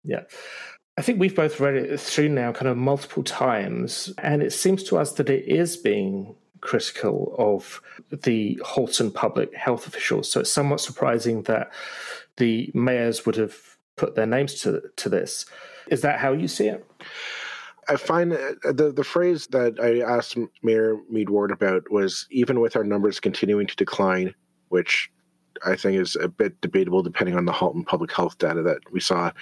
[0.02, 0.22] Yeah.
[0.98, 4.82] I think we've both read it through now kind of multiple times, and it seems
[4.84, 7.80] to us that it is being critical of
[8.10, 10.28] the Halton public health officials.
[10.28, 11.70] So it's somewhat surprising that
[12.36, 13.56] the mayors would have
[13.94, 15.46] put their names to to this.
[15.88, 16.84] Is that how you see it?
[17.88, 22.58] I find uh, the the phrase that I asked Mayor Meed Ward about was even
[22.58, 24.34] with our numbers continuing to decline,
[24.70, 25.12] which
[25.64, 29.00] I think is a bit debatable depending on the Halton public health data that we
[29.00, 29.32] saw.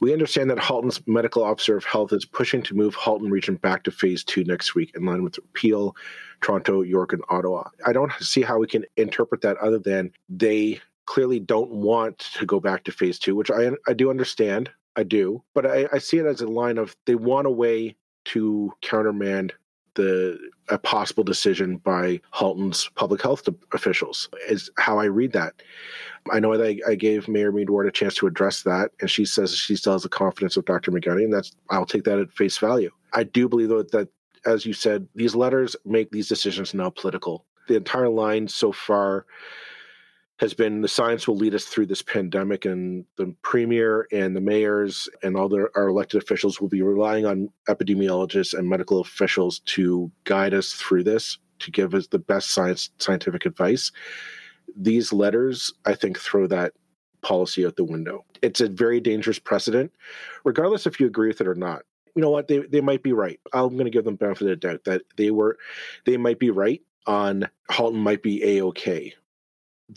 [0.00, 3.84] We understand that Halton's medical officer of health is pushing to move Halton region back
[3.84, 5.96] to phase two next week in line with Peel,
[6.40, 7.64] Toronto, York, and Ottawa.
[7.86, 12.46] I don't see how we can interpret that other than they clearly don't want to
[12.46, 14.70] go back to phase two, which I, I do understand.
[14.94, 15.42] I do.
[15.54, 17.96] But I, I see it as a line of they want a way
[18.26, 19.52] to countermand
[19.94, 20.38] the
[20.68, 25.54] a possible decision by Halton's public health officials is how I read that.
[26.30, 29.10] I know that I, I gave Mayor Meed Ward a chance to address that, and
[29.10, 30.92] she says she still has the confidence of Dr.
[30.92, 32.90] Meghani, and that's I'll take that at face value.
[33.12, 34.08] I do believe though that,
[34.46, 37.44] as you said, these letters make these decisions now political.
[37.68, 39.26] The entire line so far
[40.42, 44.40] has been the science will lead us through this pandemic, and the premier and the
[44.40, 49.60] mayors and all the, our elected officials will be relying on epidemiologists and medical officials
[49.60, 53.92] to guide us through this, to give us the best science scientific advice.
[54.76, 56.72] These letters, I think, throw that
[57.20, 58.24] policy out the window.
[58.42, 59.92] It's a very dangerous precedent,
[60.42, 61.82] regardless if you agree with it or not.
[62.16, 62.48] You know what?
[62.48, 63.38] They they might be right.
[63.52, 65.56] I'm going to give them benefit of the doubt that they were,
[66.04, 69.14] they might be right on Halton might be a okay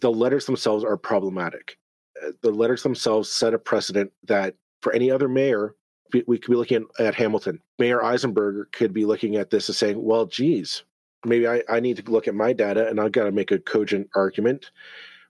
[0.01, 1.77] the letters themselves are problematic.
[2.23, 5.75] Uh, the letters themselves set a precedent that for any other mayor,
[6.27, 7.59] we could be looking at Hamilton.
[7.79, 10.83] Mayor Eisenberger could be looking at this and saying, well, geez,
[11.25, 13.59] maybe I, I need to look at my data and I've got to make a
[13.59, 14.71] cogent argument,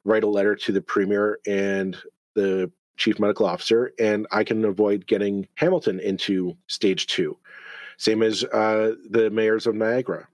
[0.03, 1.97] write a letter to the premier and
[2.35, 7.37] the chief medical officer, and I can avoid getting Hamilton into stage two.
[7.97, 10.27] Same as uh, the mayors of Niagara.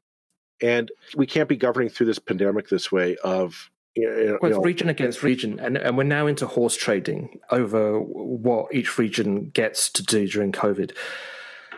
[0.61, 5.59] And we can't be governing through this pandemic this way of well, region against region,
[5.59, 10.51] and, and we're now into horse trading over what each region gets to do during
[10.51, 10.95] COVID.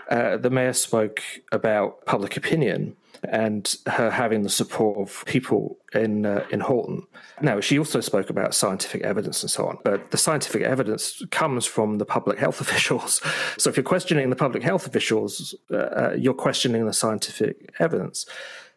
[0.09, 2.95] Uh, the mayor spoke about public opinion
[3.29, 7.07] and her having the support of people in uh, in Halton.
[7.41, 11.65] Now, she also spoke about scientific evidence and so on, but the scientific evidence comes
[11.65, 13.21] from the public health officials.
[13.57, 18.25] So, if you're questioning the public health officials, uh, uh you're questioning the scientific evidence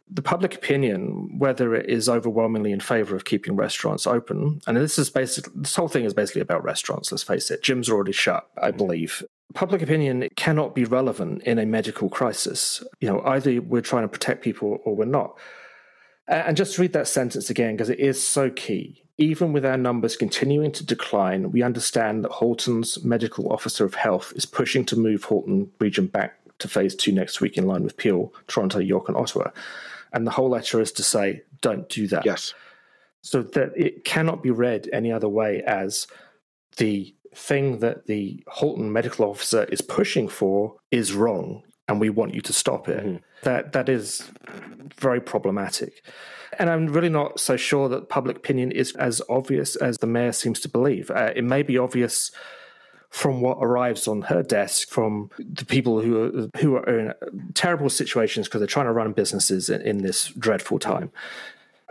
[0.08, 4.98] the public opinion, whether it is overwhelmingly in favor of keeping restaurants open, and this
[4.98, 7.10] is basically this whole thing is basically about restaurants.
[7.10, 8.48] Let's face it, gyms are already shut.
[8.60, 12.84] I believe public opinion cannot be relevant in a medical crisis.
[13.00, 15.36] You know, either we're trying to protect people or we're not.
[16.28, 19.02] And just to read that sentence again because it is so key.
[19.18, 24.32] Even with our numbers continuing to decline, we understand that Halton's medical officer of health
[24.36, 27.96] is pushing to move Halton region back to phase two next week in line with
[27.96, 29.50] Peel, Toronto, York, and Ottawa.
[30.16, 32.24] And the whole letter is to say, don't do that.
[32.24, 32.54] Yes.
[33.20, 36.06] So that it cannot be read any other way as
[36.78, 42.34] the thing that the Halton medical officer is pushing for is wrong and we want
[42.34, 43.04] you to stop it.
[43.04, 43.16] Mm-hmm.
[43.42, 44.30] That that is
[44.96, 46.02] very problematic.
[46.58, 50.32] And I'm really not so sure that public opinion is as obvious as the mayor
[50.32, 51.10] seems to believe.
[51.10, 52.30] Uh, it may be obvious
[53.10, 57.14] from what arrives on her desk from the people who are, who are in
[57.54, 61.10] terrible situations because they're trying to run businesses in, in this dreadful time.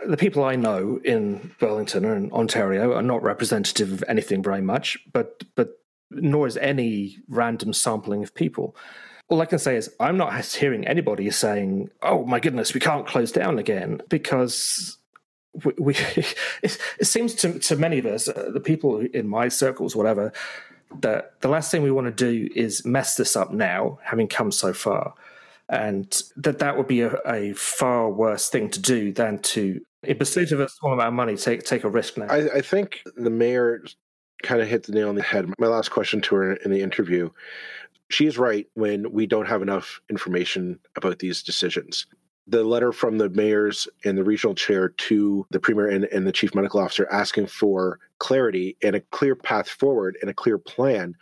[0.06, 4.98] The people I know in Burlington and Ontario are not representative of anything very much,
[5.12, 8.76] but but nor is any random sampling of people.
[9.28, 13.06] All I can say is I'm not hearing anybody saying, "Oh my goodness, we can't
[13.06, 14.98] close down again," because
[15.64, 15.94] we, we
[16.62, 20.32] it, it, seems to to many of us, uh, the people in my circles, whatever,
[21.00, 24.50] that the last thing we want to do is mess this up now, having come
[24.50, 25.14] so far.
[25.68, 30.16] And that that would be a, a far worse thing to do than to In
[30.16, 32.26] pursuit of a small amount of money, take take a risk now.
[32.26, 33.84] I, I think the mayor
[34.42, 35.52] kind of hit the nail on the head.
[35.58, 37.30] My last question to her in the interview
[38.08, 42.06] she is right when we don't have enough information about these decisions.
[42.46, 46.32] The letter from the mayors and the regional chair to the premier and, and the
[46.32, 51.14] chief medical officer asking for clarity and a clear path forward and a clear plan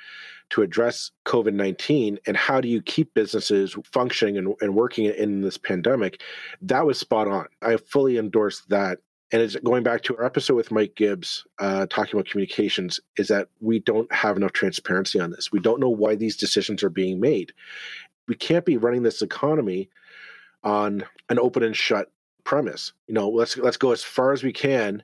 [0.51, 5.41] to address COVID 19 and how do you keep businesses functioning and, and working in
[5.41, 6.21] this pandemic,
[6.63, 7.47] that was spot on.
[7.63, 8.99] I fully endorse that
[9.33, 13.27] and it's going back to our episode with Mike Gibbs uh, talking about communications is
[13.29, 15.51] that we don't have enough transparency on this.
[15.51, 17.53] We don't know why these decisions are being made.
[18.29, 19.91] We can't be running this economy
[20.65, 22.11] on an open and shut
[22.43, 22.93] premise.
[23.07, 25.03] You know, let's let's go as far as we can,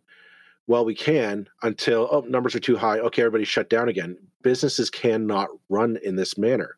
[0.66, 2.98] well we can until oh numbers are too high.
[2.98, 4.16] Okay, everybody shut down again.
[4.42, 6.76] Businesses cannot run in this manner.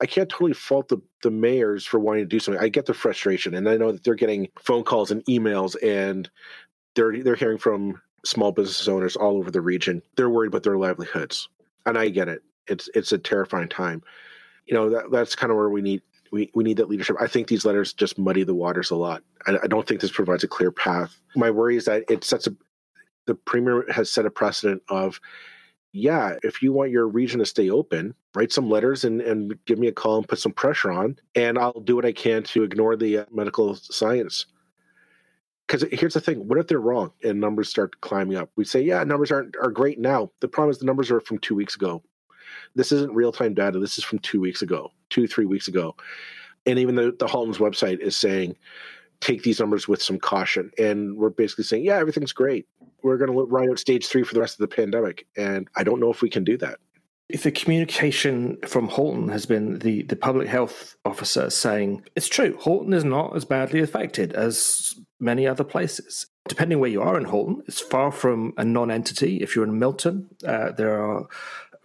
[0.00, 2.60] I can't totally fault the, the mayors for wanting to do something.
[2.60, 6.28] I get the frustration, and I know that they're getting phone calls and emails, and
[6.94, 10.02] they're they're hearing from small business owners all over the region.
[10.16, 11.48] They're worried about their livelihoods,
[11.86, 12.42] and I get it.
[12.66, 14.02] It's it's a terrifying time.
[14.66, 16.02] You know that that's kind of where we need
[16.32, 17.16] we, we need that leadership.
[17.20, 19.22] I think these letters just muddy the waters a lot.
[19.46, 21.20] I, I don't think this provides a clear path.
[21.36, 22.56] My worry is that it sets a
[23.26, 25.20] the premier has set a precedent of
[25.92, 29.78] yeah, if you want your region to stay open, write some letters and, and give
[29.78, 32.62] me a call and put some pressure on, and I'll do what I can to
[32.62, 34.46] ignore the uh, medical science.
[35.66, 38.50] Because here's the thing: what if they're wrong and numbers start climbing up?
[38.56, 40.30] We say, yeah, numbers aren't are great now.
[40.40, 42.02] The problem is the numbers are from two weeks ago.
[42.74, 43.78] This isn't real time data.
[43.78, 45.96] This is from two weeks ago, two three weeks ago,
[46.66, 48.56] and even the the Halton's website is saying
[49.22, 50.70] take these numbers with some caution.
[50.78, 52.66] And we're basically saying, yeah, everything's great.
[53.02, 55.26] We're going to ride out stage three for the rest of the pandemic.
[55.36, 56.78] And I don't know if we can do that.
[57.28, 62.58] If the communication from Halton has been the, the public health officer saying, it's true,
[62.60, 66.26] Halton is not as badly affected as many other places.
[66.48, 69.36] Depending where you are in Halton, it's far from a non entity.
[69.36, 71.26] If you're in Milton, uh, there are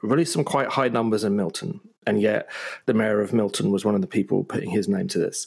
[0.01, 1.79] really some quite high numbers in Milton.
[2.05, 2.49] And yet,
[2.85, 5.45] the mayor of Milton was one of the people putting his name to this.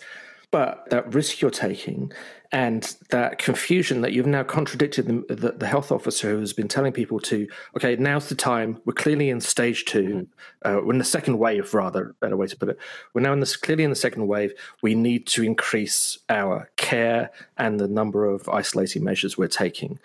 [0.51, 2.13] But that risk you're taking
[2.53, 6.67] and that confusion that you've now contradicted the, the, the, health officer who has been
[6.67, 7.47] telling people to,
[7.77, 8.81] okay, now's the time.
[8.85, 10.23] We're clearly in stage 2 mm-hmm.
[10.69, 12.79] uh, we're in the second wave, rather, better way to put it.
[13.15, 14.53] We're now in this clearly in the second wave.
[14.83, 20.01] We need to increase our care and the number of isolating measures we're taking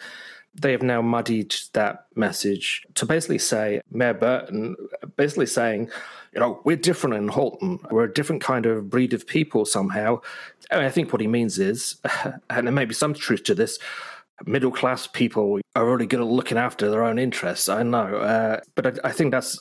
[0.59, 4.75] they have now muddied that message to basically say, Mayor Burton,
[5.17, 5.89] basically saying,
[6.33, 7.79] you know, we're different in Halton.
[7.91, 10.21] We're a different kind of breed of people somehow.
[10.71, 11.95] I, mean, I think what he means is,
[12.49, 13.79] and there may be some truth to this,
[14.45, 17.69] middle class people are really good at looking after their own interests.
[17.69, 18.17] I know.
[18.17, 19.59] Uh, but I, I think that's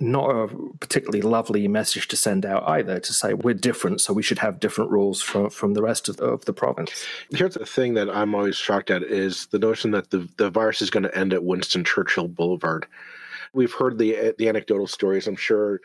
[0.00, 4.22] not a particularly lovely message to send out either to say we're different so we
[4.22, 7.04] should have different rules from, from the rest of the, of the province.
[7.30, 10.82] Here's the thing that i'm always shocked at is the notion that the, the virus
[10.82, 12.86] is going to end at winston churchill boulevard.
[13.52, 15.80] We've heard the the anecdotal stories i'm sure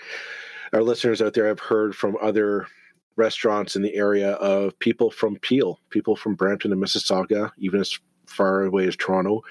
[0.74, 2.68] our listeners out there have heard from other
[3.16, 8.00] restaurants in the area of people from peel people from brampton and mississauga even as
[8.28, 9.42] far away as toronto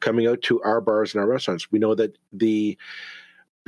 [0.00, 1.70] coming out to our bars and our restaurants.
[1.72, 2.78] We know that the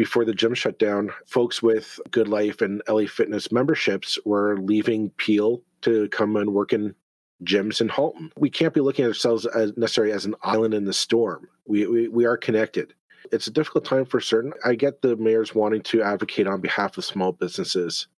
[0.03, 5.11] before the gym shut down, folks with Good Life and LA Fitness memberships were leaving
[5.11, 6.93] Peel to come and work in
[7.45, 8.33] gyms in Halton.
[8.37, 11.49] We can't be looking at ourselves as necessarily as an island in the storm.
[11.69, 12.95] We, we, we are connected.
[13.31, 14.53] It's a difficult time for certain.
[14.65, 18.09] I get the mayors wanting to advocate on behalf of small businesses.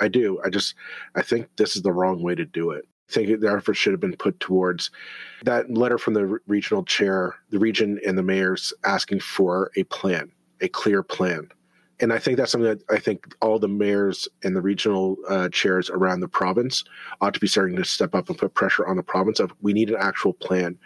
[0.00, 0.40] I do.
[0.44, 0.74] I just
[1.14, 2.84] I think this is the wrong way to do it.
[3.10, 4.90] I think the effort should have been put towards
[5.44, 10.32] that letter from the regional chair, the region and the mayors asking for a plan
[10.62, 11.48] a clear plan.
[12.00, 15.48] And I think that's something that I think all the mayors and the regional uh,
[15.50, 16.84] chairs around the province
[17.20, 19.72] ought to be starting to step up and put pressure on the province of we
[19.72, 20.78] need an actual plan,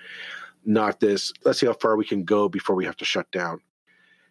[0.64, 3.60] not this, let's see how far we can go before we have to shut down.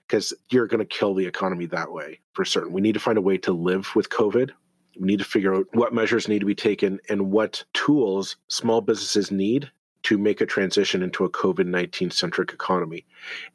[0.06, 2.72] Because you're going to kill the economy that way for certain.
[2.72, 4.52] We need to find a way to live with COVID.
[5.00, 8.82] We need to figure out what measures need to be taken and what tools small
[8.82, 9.72] businesses need
[10.06, 13.06] to make a transition into a COVID 19 centric economy.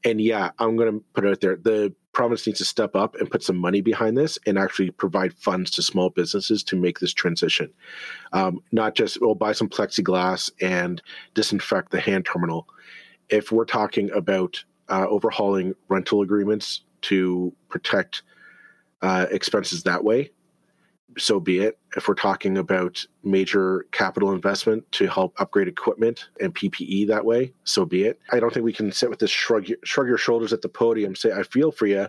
[0.05, 1.57] And yeah, I'm going to put it out there.
[1.57, 5.33] The province needs to step up and put some money behind this and actually provide
[5.35, 7.73] funds to small businesses to make this transition.
[8.33, 11.01] Um, not just, well, buy some plexiglass and
[11.35, 12.67] disinfect the hand terminal.
[13.29, 18.23] If we're talking about uh, overhauling rental agreements to protect
[19.03, 20.33] uh, expenses that way,
[21.19, 21.79] so be it.
[21.97, 27.53] If we're talking about major capital investment to help upgrade equipment and PPE that way,
[27.65, 28.21] so be it.
[28.31, 31.15] I don't think we can sit with this shrug shrug your shoulders at the podium,
[31.15, 32.07] say I feel for you,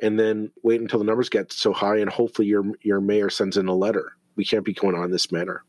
[0.00, 3.56] and then wait until the numbers get so high and hopefully your your mayor sends
[3.56, 4.12] in a letter.
[4.36, 5.64] We can't be going on this manner.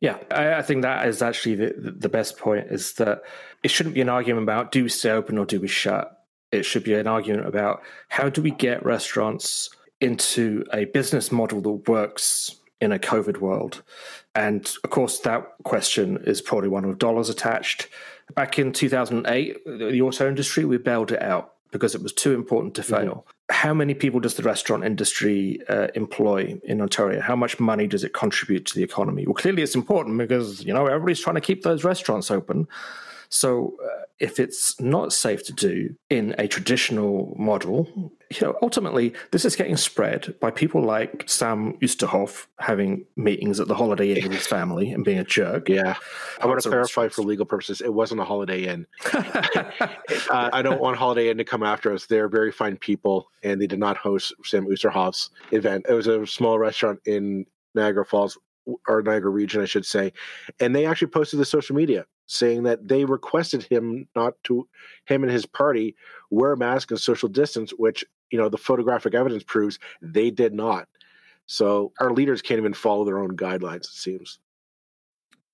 [0.00, 3.22] Yeah, I, I think that is actually the, the best point is that
[3.62, 6.16] it shouldn't be an argument about do we stay open or do we shut.
[6.50, 9.70] It should be an argument about how do we get restaurants
[10.00, 13.82] into a business model that works in a COVID world.
[14.34, 17.88] And of course, that question is probably one with dollars attached.
[18.34, 22.74] Back in 2008, the auto industry, we bailed it out because it was too important
[22.74, 23.24] to fail.
[23.26, 27.20] Mm-hmm how many people does the restaurant industry uh, employ in Ontario?
[27.20, 29.26] How much money does it contribute to the economy?
[29.26, 32.68] Well, clearly it's important because you know everybody's trying to keep those restaurants open.
[33.30, 39.14] So uh, if it's not safe to do in a traditional model, you know, ultimately
[39.30, 44.24] this is getting spread by people like Sam Oosterhoff having meetings at the Holiday Inn
[44.24, 45.68] with his family and being a jerk.
[45.68, 45.94] Yeah,
[46.40, 48.86] I want to clarify for legal purposes, it wasn't a Holiday Inn.
[49.14, 49.88] uh,
[50.30, 52.06] I don't want Holiday Inn to come after us.
[52.06, 55.86] They're very fine people, and they did not host Sam Oosterhoff's event.
[55.88, 58.36] It was a small restaurant in Niagara Falls
[58.88, 60.12] or Niagara region, I should say,
[60.58, 64.68] and they actually posted the social media saying that they requested him not to
[65.06, 65.96] him and his party
[66.30, 70.54] wear a mask and social distance, which you know the photographic evidence proves they did
[70.54, 70.88] not.
[71.46, 73.80] So our leaders can't even follow their own guidelines.
[73.80, 74.38] It seems.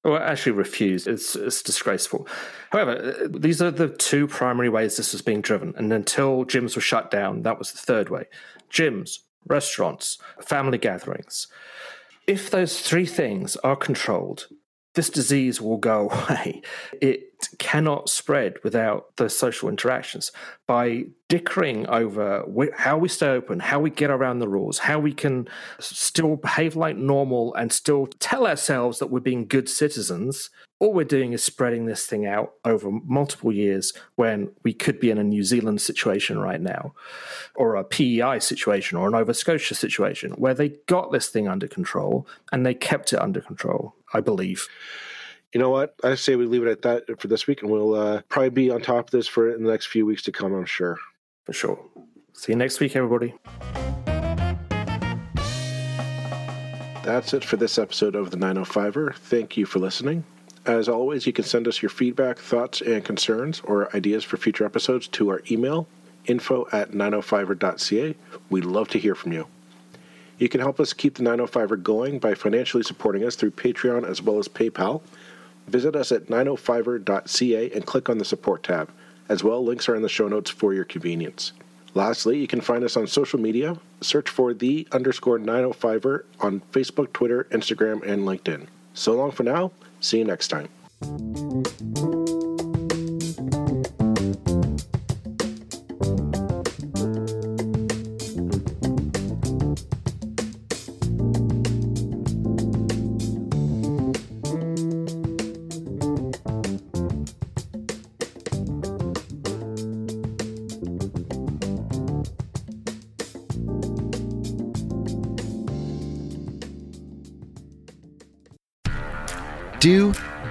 [0.04, 1.08] Well, actually refused.
[1.08, 2.28] It's, it's disgraceful.
[2.70, 2.92] However,
[3.24, 5.74] uh, these are the two primary ways this was being driven.
[5.76, 8.26] And until gyms were shut down, that was the third way.
[8.70, 9.18] Gyms,
[9.48, 11.48] restaurants, family gatherings.
[12.28, 14.46] If those three things are controlled,
[14.96, 16.62] this disease will go away.
[17.00, 20.32] It cannot spread without the social interactions.
[20.66, 22.44] By dickering over
[22.76, 25.48] how we stay open, how we get around the rules, how we can
[25.78, 31.04] still behave like normal and still tell ourselves that we're being good citizens, all we're
[31.04, 35.24] doing is spreading this thing out over multiple years when we could be in a
[35.24, 36.94] New Zealand situation right now,
[37.54, 41.66] or a PEI situation, or a Nova Scotia situation, where they got this thing under
[41.66, 43.94] control and they kept it under control.
[44.12, 44.68] I believe.
[45.56, 45.94] You know what?
[46.04, 48.70] I say we leave it at that for this week, and we'll uh, probably be
[48.70, 50.52] on top of this for in the next few weeks to come.
[50.52, 50.98] I'm sure.
[51.44, 51.82] For sure.
[52.34, 53.32] See you next week, everybody.
[57.02, 59.14] That's it for this episode of the 905er.
[59.14, 60.24] Thank you for listening.
[60.66, 64.66] As always, you can send us your feedback, thoughts, and concerns or ideas for future
[64.66, 65.88] episodes to our email,
[66.26, 68.14] info at 905er.ca.
[68.50, 69.46] We'd love to hear from you.
[70.38, 74.20] You can help us keep the 905er going by financially supporting us through Patreon as
[74.20, 75.00] well as PayPal.
[75.66, 78.90] Visit us at 905er.ca and click on the support tab.
[79.28, 81.52] As well, links are in the show notes for your convenience.
[81.94, 83.78] Lastly, you can find us on social media.
[84.00, 88.66] Search for the underscore 905er on Facebook, Twitter, Instagram, and LinkedIn.
[88.94, 89.72] So long for now.
[90.00, 90.68] See you next time.